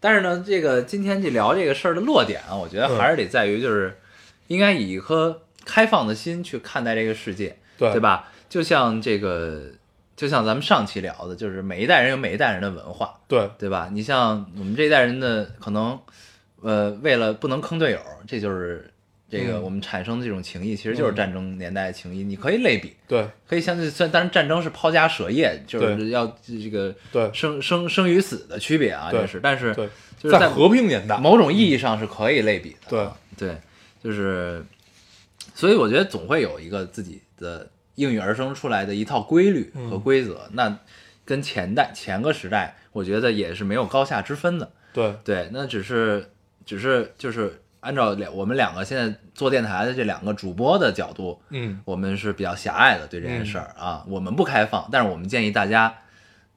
[0.00, 3.96] 但是呢，这个今天这聊这个事儿的落点啊，我觉得嗯还是得在于，就是
[4.46, 8.28] 应该以一颗开放的心去看待这个世界，对对吧？
[8.48, 9.62] 就像这个，
[10.16, 13.88] 就像咱们上期聊的，就是每一代人有每一代人的文化，对，对吧？
[13.92, 15.98] 你像我们这一代人的可能，
[16.64, 18.90] 呃，为了不能坑队友，这就是
[19.30, 22.24] 这个嗯我们产生的这种情谊，其实就是嗯战争年代的情谊。
[22.24, 29.40] 你可以类比，对，可以相对算，但是战争是抛家舍业，就是要这个对生生生与死的区别啊，对这是。
[29.40, 29.88] 但是对，
[30.18, 32.88] 就是在和平年代，某种意义上是可以类比的。
[32.88, 33.56] 对啊对，
[34.02, 34.64] 就是，
[35.54, 40.48] 所以我觉得总会有一个自己的应运而生出来的一套规律嗯和规则。
[40.52, 40.78] 那
[41.24, 44.70] 跟前代前个时代，我觉得也是没有高下之分的。
[44.92, 46.30] 对，对，那只是
[46.64, 55.94] 只是就是按照两我们两个现在做电台的这两个主播的角度，嗯，我们是比较狭隘的对这件事儿啊，我们不开放，但是我们建议大家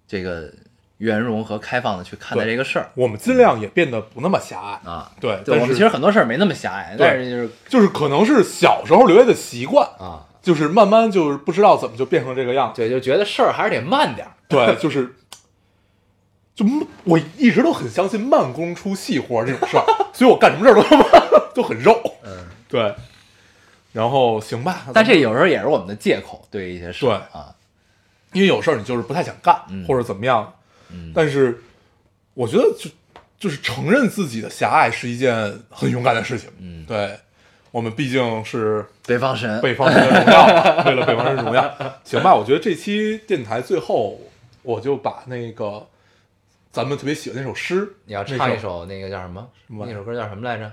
[0.08, 0.52] 这个
[1.00, 4.90] 圆融和开放的去看待这个事儿我们尽量也变得不那么狭隘。
[4.90, 5.12] 啊。
[5.20, 12.82] 对，对，我们其实很多事儿没那么狭隘，但是就是就是可能是小时候留下的习惯，啊，就是慢慢就是不知道怎么就变成这个样子。
[12.82, 14.32] 对，就觉得事儿还是得慢点儿。
[14.48, 15.14] 对，就是，
[16.58, 16.66] 就
[17.04, 21.06] 我一直都很相信慢工出细活这种事儿， 所以我干什么事儿都他妈
[21.54, 22.02] 都很肉。
[22.26, 22.32] 嗯，
[22.68, 22.94] 对，
[23.94, 27.16] 然后行吧，但这有时候也是我们的借口，对一些事儿对。
[27.40, 27.54] 啊，
[28.34, 29.86] 因为有事儿你就是不太想干，嗯。
[29.88, 30.52] 或者怎么样，
[30.92, 31.12] 嗯。
[31.14, 31.64] 但是
[32.34, 32.90] 我觉得就
[33.40, 36.50] 就是承认自己的狭隘是一件很勇敢的事情。
[36.60, 37.16] 嗯，对，
[37.70, 41.72] 我们毕竟是北方神，北方人的荣耀嘛， 为了北方人荣耀。
[42.04, 44.20] 行吧，我觉得这期电台最后
[44.64, 45.86] 我就把那个
[46.78, 49.50] 咱们特别喜欢那首诗，你要唱一首那个叫什么？
[49.66, 50.72] 什么那首歌叫什么来着？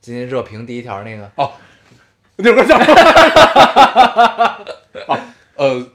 [0.00, 1.28] 今天热评第一条那个。
[1.34, 1.50] 哦，
[2.36, 2.94] 那首歌叫什么
[5.08, 5.20] 啊
[5.56, 5.88] 呃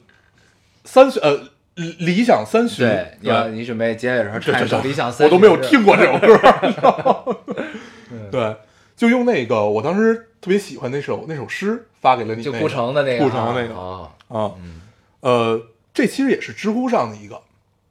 [0.84, 7.38] 三旬呃理想三旬，对，你要你准备结尾的时候唱一首《理想三我》，都没有听过这首歌，
[8.30, 8.58] 对，
[8.98, 14.82] 就用那个我当时特别喜欢那首那首诗发给了你，就那个顾城的那个，顾城的那个啊，啊，嗯
[15.22, 17.42] 呃，这其实也是知乎上的一个，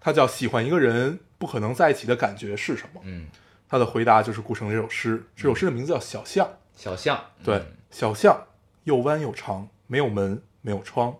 [0.01, 3.29] 它叫“喜欢一个人不可能在一起的感觉是什么嗯，”。
[3.69, 6.47] 他的回答就是顾城这首诗，这首诗的名字叫《小巷》。
[6.75, 8.47] 小巷，对，嗯小巷
[8.85, 11.15] 又弯又长，没有门，没有窗。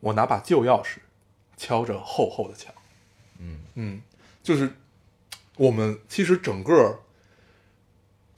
[0.00, 0.98] 我拿把旧钥匙，
[1.56, 2.72] 敲着厚厚的墙。
[3.38, 4.02] 嗯嗯，
[4.42, 4.70] 就是
[5.56, 7.00] 我们其实整个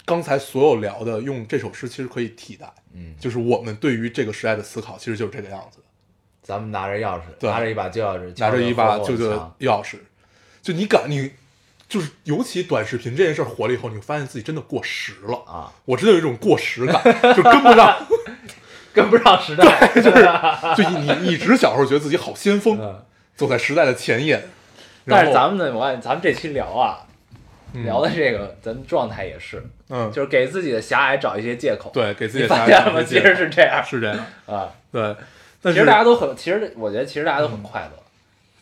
[0.04, 5.81] 刚才所有聊的，用这首诗其实可以替代，嗯，就是我们对于这个时代的思考，其实就是这个样子的。
[6.42, 9.96] 咱们拿着钥匙，拿着一把旧钥匙，拿着一把旧旧的钥匙，
[10.60, 11.30] 就你敢你，
[11.88, 15.36] 就是尤其短视频这件事火了以后，你会发现自己真的过时了。
[15.46, 17.02] 啊，我真的有一种过时感，
[17.34, 18.06] 就跟不上，
[18.92, 20.28] 跟不上时代，就是，
[20.76, 23.04] 就你你一直小时候觉得自己好先锋，嗯
[23.36, 24.42] 走在时代的前沿。
[25.06, 27.06] 但是咱们呢，我看咱们这期聊啊，
[27.72, 33.02] 嗯聊的这个咱们状态也是，嗯，就是给自己的狭隘找一些借口。，对给自己的下发现了吗？
[33.02, 34.68] 其实是这样是这样，啊。
[34.92, 35.16] 对，但
[35.70, 38.02] 其是实大家都很，其实我觉得其实大家都很快乐，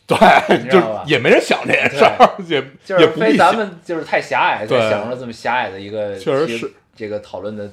[0.05, 3.55] 对， 就也没人想这件事儿，也就是非咱。
[3.55, 7.71] 们就是太狭隘，才对想出了这么狭隘的一个确实是这个讨论的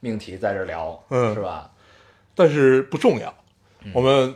[0.00, 1.70] 命题在这聊，嗯是吧？
[2.34, 3.34] 但是不重要，
[3.92, 4.34] 我们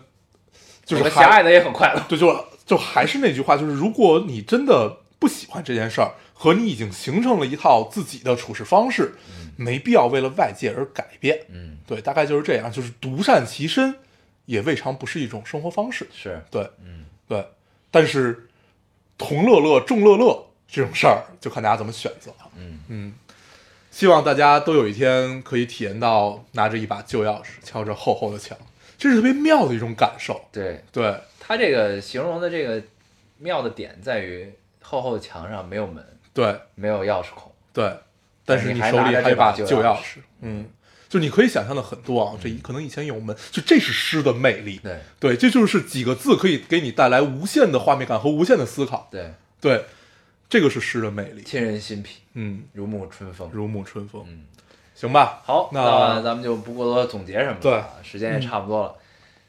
[0.84, 9.14] 就是还我们狭隘的也很快乐，对，就就还是那句话，就是如果你真的不喜欢这件事儿，和你已经形成了一套自己的处事方式，
[9.56, 11.38] 没必要为了外界而改变。
[11.52, 13.94] 嗯，对，大概就是这样，就是独善其身，
[14.46, 16.06] 也未尝不是一种生活方式。
[16.12, 17.46] 是，对，嗯，对，
[17.90, 18.48] 但是
[19.16, 22.30] 同乐乐、众乐乐这种事儿，就看大家怎么选择。
[22.32, 22.50] 了。
[22.56, 22.80] 嗯。
[22.88, 23.14] 嗯，
[23.90, 28.56] 希望大家都有一天可以体验到拿着一把旧钥匙敲着厚厚的墙，
[28.98, 30.40] 这是特别妙的一种感受。
[30.50, 30.82] 对。
[30.90, 32.82] 对，他这个形容的这个
[33.38, 37.92] 妙的点在于厚厚的墙上没有门，对，没有钥匙孔，对，
[38.44, 40.68] 但是你你手里还有一把旧钥匙，嗯，
[41.12, 44.80] 就你可以想象的很多啊，这一可能以前有我们，就这是诗的魅力。
[44.82, 49.08] 对对，这就是几个字可以给你带来无限的画面感和无限的思考。
[49.10, 49.84] 对，对，
[50.48, 51.42] 这个是诗的魅力。
[51.42, 53.50] 沁人心脾，嗯，如沐春风。
[53.52, 54.24] 如沐春风。
[54.26, 54.44] 嗯，
[54.94, 55.42] 行吧。
[55.44, 58.94] 好，那那咱们就不过多总结什么了，对，时间也差不多了。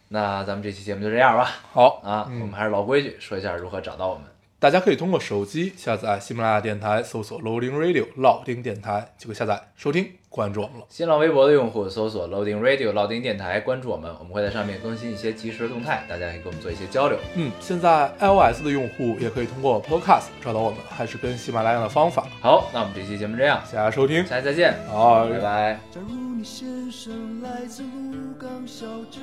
[0.10, 1.50] 那咱们这期节目就这样吧。
[1.72, 4.26] 好啊，嗯我们还是老规矩，说一下如何找到我们。
[4.64, 10.86] 大家可以通过手机下载喜马拉雅电台，搜索 Loading Radio 老丁电台，就可以下载收听关注我们了。
[10.88, 17.20] 新浪微博的用户搜索 Loading Radio 老丁电台，关注我们，我们会在上面更新一些即时动态，大家可以跟我们做一些交流。
[17.36, 22.26] 嗯，现在 iOS 的用户也可以通过 Podcast 找到我们，还是跟喜马拉雅的方法。
[22.40, 25.78] 好，那我们这期节目这样，谢谢大家收听，下期再见，好，拜拜。
[25.92, 29.22] 假如你先生来自鹿港小镇，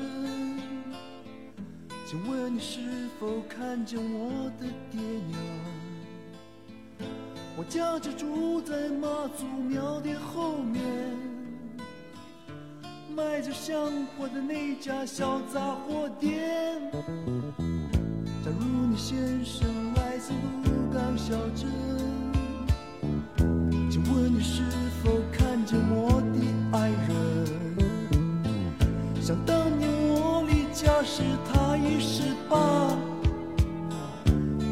[2.11, 2.80] 请问你是
[3.20, 5.38] 否看见我的爹娘？
[7.56, 10.82] 我家就住在妈祖庙的后面，
[13.14, 13.86] 卖着香
[14.18, 16.80] 火的那家小杂货店。
[18.42, 20.32] 假如你先生来自
[20.64, 21.70] 鹿港小镇。
[23.88, 24.64] 请问你是
[25.00, 27.46] 否看见我的爱人？
[29.22, 29.88] 想当年
[30.82, 32.56] 家是，他一十八，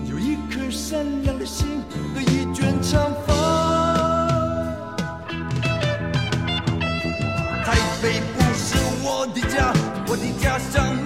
[0.08, 1.82] 有一颗善良的心
[2.14, 3.34] 和一卷长发。
[7.62, 9.70] 台北不是我的家，
[10.06, 10.96] 我的家乡